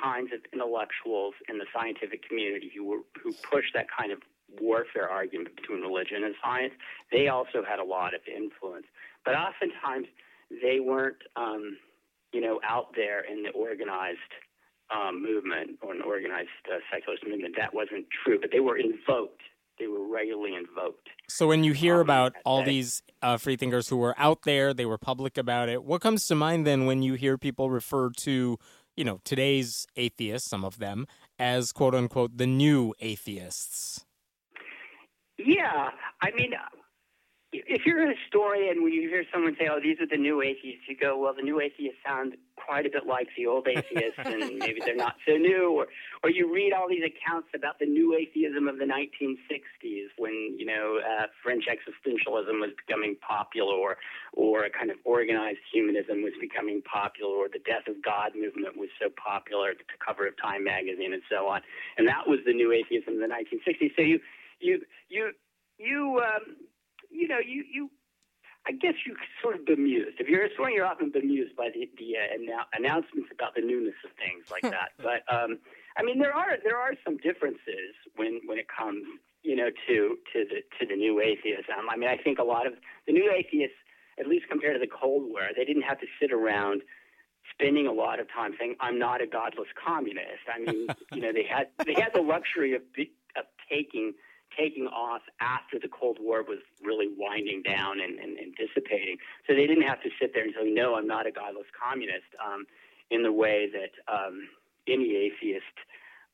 kinds 0.02 0.32
of 0.34 0.40
intellectuals 0.54 1.34
in 1.50 1.58
the 1.58 1.66
scientific 1.76 2.28
community 2.28 2.72
who 2.76 2.86
were 2.86 3.00
who 3.22 3.34
pushed 3.50 3.74
that 3.74 3.88
kind 3.98 4.12
of 4.12 4.20
warfare 4.62 5.10
argument 5.10 5.56
between 5.56 5.82
religion 5.82 6.24
and 6.24 6.36
science, 6.44 6.74
they 7.12 7.28
also 7.28 7.64
had 7.68 7.80
a 7.80 7.84
lot 7.84 8.14
of 8.14 8.22
influence. 8.28 8.86
But 9.26 9.36
oftentimes 9.36 10.08
they 10.62 10.80
weren't, 10.80 11.18
um, 11.36 11.78
you 12.32 12.42
know, 12.42 12.60
out 12.64 12.96
there 12.96 13.22
in 13.22 13.44
the 13.44 13.50
organized 13.52 14.20
um, 14.94 15.22
movement 15.22 15.72
or 15.82 15.94
an 15.94 16.02
organized 16.02 16.50
uh, 16.72 16.78
secularist 16.92 17.26
movement. 17.28 17.56
That 17.58 17.74
wasn't 17.74 18.06
true, 18.24 18.40
but 18.40 18.52
they 18.52 18.60
were 18.60 18.78
invoked. 18.78 19.42
They 19.80 19.88
were 19.88 20.08
regularly 20.08 20.54
invoked. 20.56 21.10
So 21.28 21.48
when 21.48 21.64
you 21.64 21.74
hear 21.74 21.96
Um, 21.96 22.02
about 22.02 22.34
all 22.46 22.64
these 22.64 23.02
uh, 23.22 23.38
freethinkers 23.38 23.90
who 23.90 23.98
were 23.98 24.14
out 24.18 24.44
there, 24.44 24.74
they 24.74 24.86
were 24.86 25.00
public 25.00 25.38
about 25.38 25.68
it. 25.68 25.84
What 25.84 26.02
comes 26.02 26.28
to 26.28 26.36
mind 26.36 26.68
then 26.68 26.86
when 26.86 27.02
you 27.02 27.16
hear 27.16 27.38
people 27.38 27.72
refer 27.72 28.12
to 28.28 28.60
you 28.96 29.04
know, 29.04 29.20
today's 29.24 29.88
atheists, 29.96 30.50
some 30.50 30.64
of 30.64 30.78
them, 30.78 31.08
as 31.40 31.72
quote 31.72 31.96
unquote 31.96 32.38
the 32.38 32.48
new 32.48 32.94
atheists. 33.00 34.06
Yeah, 35.38 35.90
I 36.22 36.32
mean, 36.32 36.52
if 37.54 37.86
you're 37.86 38.10
a 38.10 38.14
historian, 38.16 38.84
when 38.84 38.94
you 38.94 39.08
hear 39.08 39.24
someone 39.32 39.56
say, 39.60 39.68
"Oh, 39.72 39.80
these 39.80 40.00
are 40.02 40.08
the 40.08 40.18
new 40.18 40.42
atheists," 40.42 40.88
you 40.88 40.96
go, 40.96 41.18
"Well, 41.18 41.34
the 41.34 41.42
new 41.42 41.62
atheists 41.62 42.00
sound 42.06 42.36
quite 42.56 42.86
a 42.86 42.90
bit 42.90 43.06
like 43.06 43.28
the 43.38 43.46
old 43.46 43.68
atheists, 43.68 44.18
and 44.26 44.58
maybe 44.58 44.82
they're 44.84 44.96
not 44.96 45.16
so 45.28 45.38
new." 45.38 45.72
Or, 45.72 45.88
or 46.24 46.30
you 46.30 46.52
read 46.54 46.74
all 46.74 46.90
these 46.90 47.04
accounts 47.04 47.50
about 47.54 47.80
the 47.80 47.86
new 47.86 48.16
atheism 48.16 48.68
of 48.68 48.78
the 48.78 48.86
1960s, 48.86 50.10
when 50.18 50.34
you 50.58 50.66
know 50.66 51.00
uh, 51.00 51.28
French 51.44 51.66
existentialism 51.70 52.60
was 52.60 52.72
becoming 52.86 53.16
popular, 53.22 53.74
or 53.74 53.98
or 54.34 54.66
a 54.66 54.70
kind 54.70 54.90
of 54.90 54.98
organized 55.06 55.62
humanism 55.72 56.24
was 56.24 56.34
becoming 56.42 56.82
popular, 56.82 57.34
or 57.34 57.48
the 57.48 57.62
Death 57.66 57.88
of 57.88 58.02
God 58.04 58.32
movement 58.36 58.78
was 58.78 58.90
so 59.00 59.10
popular 59.22 59.70
at 59.70 59.78
the 59.78 59.86
cover 60.04 60.28
of 60.28 60.34
Time 60.42 60.64
magazine, 60.64 61.14
and 61.14 61.22
so 61.30 61.48
on. 61.48 61.62
And 61.98 62.08
that 62.08 62.28
was 62.28 62.40
the 62.46 62.54
new 62.54 62.72
atheism 62.72 63.16
of 63.16 63.20
the 63.20 63.30
1960s. 63.30 63.96
So 63.96 64.02
you 64.02 64.20
you 64.60 64.82
you 65.10 65.32
you 65.78 66.22
um, 66.24 66.56
you 67.14 67.28
know, 67.28 67.40
you, 67.40 67.64
you 67.72 67.90
I 68.66 68.72
guess 68.72 68.96
you 69.06 69.16
sort 69.44 69.60
of 69.60 69.66
bemused. 69.66 70.18
If 70.20 70.28
you're 70.28 70.46
a 70.46 70.48
historian, 70.48 70.76
you're 70.76 70.88
often 70.88 71.12
bemused 71.12 71.56
by 71.56 71.70
the, 71.76 71.90
the 72.00 72.16
uh, 72.16 72.34
annou- 72.40 72.72
announcements 72.74 73.30
about 73.32 73.54
the 73.54 73.62
newness 73.62 74.00
of 74.04 74.12
things 74.16 74.50
like 74.50 74.64
that. 74.64 74.96
but 74.98 75.22
um, 75.28 75.60
I 75.98 76.04
mean, 76.04 76.18
there 76.18 76.34
are 76.34 76.58
there 76.64 76.78
are 76.78 76.94
some 77.04 77.18
differences 77.18 77.94
when 78.16 78.40
when 78.46 78.58
it 78.58 78.68
comes, 78.72 79.04
you 79.44 79.56
know, 79.56 79.70
to 79.70 80.18
to 80.32 80.46
the 80.48 80.64
to 80.80 80.88
the 80.88 80.96
new 80.96 81.20
atheism. 81.20 81.92
I 81.92 81.98
mean, 81.98 82.10
I 82.10 82.18
think 82.18 82.40
a 82.40 82.44
lot 82.44 82.66
of 82.66 82.74
the 83.06 83.14
new 83.14 83.30
atheists, 83.30 83.78
at 84.18 84.26
least 84.26 84.46
compared 84.50 84.76
to 84.76 84.80
the 84.80 84.92
Cold 84.92 85.30
War, 85.30 85.52
they 85.56 85.66
didn't 85.66 85.84
have 85.84 86.00
to 86.00 86.08
sit 86.20 86.32
around 86.32 86.82
spending 87.52 87.88
a 87.88 87.92
lot 87.92 88.20
of 88.20 88.32
time 88.32 88.56
saying, 88.58 88.76
"I'm 88.80 88.98
not 88.98 89.22
a 89.22 89.28
godless 89.28 89.68
communist." 89.76 90.48
I 90.48 90.60
mean, 90.60 90.88
you 91.14 91.22
know, 91.22 91.34
they 91.34 91.44
had 91.44 91.68
they 91.86 91.94
had 91.94 92.14
the 92.16 92.22
luxury 92.22 92.74
of 92.74 92.82
of 93.36 93.46
taking 93.70 94.14
taking 94.58 94.88
off 94.88 95.22
after 95.40 95.80
the 95.80 95.88
Cold 95.88 96.18
War 96.20 96.44
was 96.44 96.60
really 96.84 97.08
winding 97.18 97.62
down 97.64 98.00
and, 98.00 98.20
and, 98.20 98.38
and 98.38 98.56
dissipating. 98.56 99.18
So 99.48 99.54
they 99.54 99.68
didn't 99.68 99.88
have 99.88 100.02
to 100.04 100.10
sit 100.20 100.34
there 100.34 100.44
and 100.44 100.54
say, 100.54 100.70
no, 100.70 100.96
I'm 100.96 101.08
not 101.08 101.28
a 101.28 101.32
godless 101.32 101.68
communist 101.72 102.30
um, 102.44 102.66
in 103.12 103.24
the 103.24 103.32
way 103.32 103.70
that 103.72 103.94
um, 104.12 104.48
any 104.88 105.16
atheist 105.16 105.78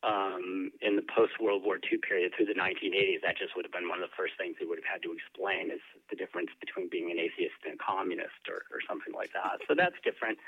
um, 0.01 0.71
in 0.81 0.95
the 0.95 1.03
post 1.13 1.33
World 1.41 1.63
War 1.63 1.75
II 1.75 1.99
period 1.99 2.31
through 2.35 2.47
the 2.47 2.55
1980s, 2.55 3.19
that 3.23 3.37
just 3.37 3.55
would 3.55 3.65
have 3.65 3.75
been 3.75 3.89
one 3.89 4.01
of 4.01 4.07
the 4.07 4.15
first 4.15 4.33
things 4.39 4.55
they 4.59 4.65
would 4.65 4.79
have 4.79 4.87
had 4.87 5.03
to 5.03 5.11
explain 5.11 5.71
is 5.71 5.83
the 6.09 6.15
difference 6.15 6.49
between 6.63 6.87
being 6.87 7.11
an 7.11 7.19
atheist 7.19 7.59
and 7.67 7.75
a 7.75 7.81
communist 7.83 8.47
or, 8.47 8.63
or 8.71 8.79
something 8.87 9.11
like 9.11 9.33
that. 9.35 9.59
So 9.67 9.75
that's 9.75 9.99
different. 10.03 10.39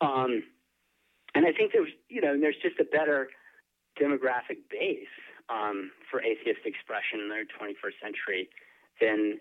Um, 0.00 0.46
and 1.34 1.42
I 1.46 1.50
think 1.50 1.72
there's, 1.74 1.90
you 2.08 2.22
know, 2.22 2.38
there's 2.38 2.58
just 2.62 2.78
a 2.78 2.86
better 2.86 3.28
demographic 3.98 4.62
base 4.70 5.10
um, 5.48 5.90
for 6.10 6.22
atheist 6.22 6.64
expression 6.64 7.20
in 7.20 7.28
the 7.28 7.44
21st 7.60 7.96
century 8.02 8.48
than 9.00 9.40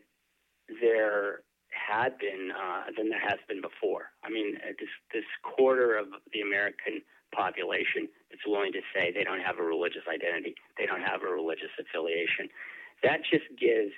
there 0.82 1.42
had 1.74 2.18
been 2.18 2.52
uh, 2.52 2.84
than 2.96 3.10
there 3.10 3.22
has 3.22 3.40
been 3.48 3.62
before. 3.62 4.14
I 4.24 4.30
mean, 4.30 4.58
uh, 4.58 4.74
this 4.80 4.90
this 5.14 5.26
quarter 5.44 5.98
of 5.98 6.08
the 6.32 6.42
American 6.42 7.02
population 7.34 8.08
is 8.32 8.40
willing 8.46 8.72
to 8.74 8.82
say 8.94 9.12
they 9.12 9.24
don't 9.24 9.42
have 9.42 9.58
a 9.60 9.64
religious 9.64 10.06
identity, 10.08 10.56
they 10.78 10.86
don't 10.86 11.02
have 11.02 11.24
a 11.24 11.32
religious 11.32 11.74
affiliation. 11.80 12.50
That 13.02 13.22
just 13.26 13.50
gives 13.60 13.92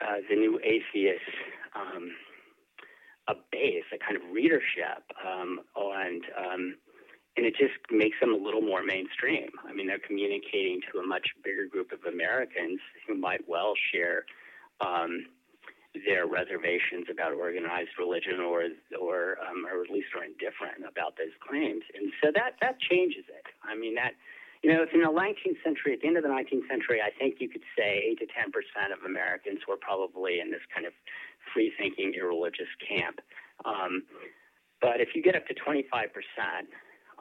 uh, 0.00 0.22
the 0.28 0.36
new 0.36 0.60
atheists 0.62 1.34
um, 1.74 2.12
a 3.28 3.34
base, 3.50 3.84
a 3.92 3.98
kind 3.98 4.16
of 4.16 4.22
readership, 4.30 5.02
um, 5.24 5.60
and 5.76 6.22
um, 6.36 6.76
and 7.38 7.46
it 7.46 7.54
just 7.54 7.78
makes 7.94 8.18
them 8.18 8.34
a 8.34 8.36
little 8.36 8.60
more 8.60 8.82
mainstream. 8.82 9.46
I 9.62 9.72
mean, 9.72 9.86
they're 9.86 10.02
communicating 10.02 10.80
to 10.90 10.98
a 10.98 11.06
much 11.06 11.30
bigger 11.44 11.70
group 11.70 11.92
of 11.94 12.02
Americans 12.02 12.80
who 13.06 13.14
might 13.14 13.46
well 13.46 13.74
share 13.94 14.26
um, 14.82 15.30
their 15.94 16.26
reservations 16.26 17.06
about 17.06 17.32
organized 17.38 17.94
religion, 17.96 18.42
or 18.42 18.66
or 18.98 19.38
um, 19.38 19.62
or 19.70 19.86
at 19.86 19.90
least 19.90 20.10
are 20.18 20.26
indifferent 20.26 20.82
about 20.82 21.14
those 21.14 21.30
claims. 21.38 21.86
And 21.94 22.10
so 22.18 22.34
that 22.34 22.58
that 22.60 22.82
changes 22.82 23.30
it. 23.30 23.46
I 23.62 23.78
mean, 23.78 23.94
that 23.94 24.18
you 24.66 24.74
know, 24.74 24.82
if 24.82 24.90
in 24.90 24.98
the 24.98 25.06
19th 25.06 25.62
century, 25.62 25.94
at 25.94 26.02
the 26.02 26.10
end 26.10 26.18
of 26.18 26.26
the 26.26 26.34
19th 26.34 26.66
century, 26.66 26.98
I 26.98 27.14
think 27.14 27.38
you 27.38 27.48
could 27.48 27.62
say 27.78 28.02
eight 28.02 28.18
to 28.18 28.26
10 28.26 28.50
percent 28.50 28.90
of 28.90 29.06
Americans 29.06 29.62
were 29.70 29.78
probably 29.78 30.42
in 30.42 30.50
this 30.50 30.66
kind 30.74 30.90
of 30.90 30.92
free-thinking, 31.54 32.18
irreligious 32.18 32.70
camp. 32.82 33.22
Um, 33.64 34.02
but 34.82 34.98
if 34.98 35.14
you 35.14 35.22
get 35.22 35.38
up 35.38 35.46
to 35.46 35.54
25 35.54 35.86
percent, 36.10 36.66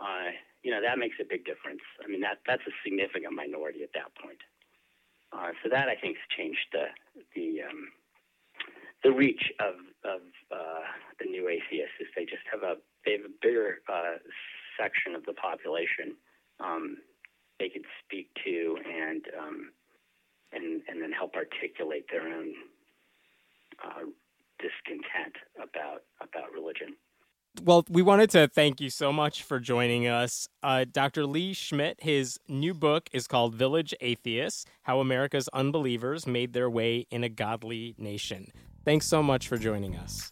uh, 0.02 0.32
you 0.64 0.72
know 0.72 0.82
that 0.82 0.98
makes 0.98 1.16
a 1.22 1.26
big 1.26 1.46
difference. 1.46 1.82
I 2.04 2.08
mean 2.08 2.22
that 2.22 2.40
that's 2.46 2.64
a 2.68 2.76
significant 2.84 3.34
minority 3.34 3.84
at 3.84 3.94
that 3.94 4.14
point. 4.22 4.42
Uh, 5.34 5.52
so 5.64 5.70
that 5.70 5.90
I 5.90 5.96
think 5.96 6.18
has 6.18 6.38
changed 6.38 6.68
the 6.72 6.86
the 7.36 7.64
um, 7.64 7.90
the 9.04 9.12
reach 9.12 9.52
of 9.60 9.76
of 10.04 10.22
uh, 10.52 10.86
the 11.20 11.26
new 11.26 11.50
atheists. 11.50 11.98
Is 12.00 12.08
they 12.16 12.26
just 12.26 12.46
have 12.52 12.64
a 12.64 12.78
they 13.06 13.14
have 13.14 13.26
a 13.26 13.36
bigger 13.42 13.80
uh, 13.90 14.20
section 14.80 15.16
of 15.16 15.26
the 15.26 15.34
population 15.34 16.16
um, 16.60 16.98
they 17.60 17.70
could 17.70 17.86
speak 18.04 18.30
to 18.46 18.78
and 18.86 19.26
um, 19.40 19.72
and 20.54 20.82
and 20.88 21.02
then 21.02 21.12
help 21.12 21.36
articulate 21.36 22.06
their 22.12 22.28
own 22.28 22.54
uh, 23.84 24.06
discontent 24.60 25.36
about 25.62 26.04
about 26.22 26.52
religion 26.54 26.96
well, 27.64 27.86
we 27.90 28.02
wanted 28.02 28.30
to 28.32 28.48
thank 28.48 28.80
you 28.82 28.90
so 28.90 29.12
much 29.12 29.44
for 29.44 29.60
joining 29.60 30.08
us. 30.08 30.48
Uh, 30.64 30.86
Dr. 30.92 31.26
Leigh 31.26 31.54
Schmidt, 31.54 32.02
his 32.02 32.40
new 32.48 32.74
book 32.74 33.10
is 33.12 33.28
called 33.28 33.56
Village 33.56 33.94
Atheists 34.02 34.66
How 34.84 35.00
America's 35.00 35.50
Unbelievers 35.54 36.28
Made 36.28 36.54
Their 36.54 36.70
Way 36.70 37.08
in 37.12 37.24
a 37.24 37.30
Godly 37.30 37.96
Nation. 37.98 38.52
Thanks 38.86 39.06
so 39.08 39.22
much 39.22 39.48
for 39.48 39.58
joining 39.58 39.96
us. 39.96 40.32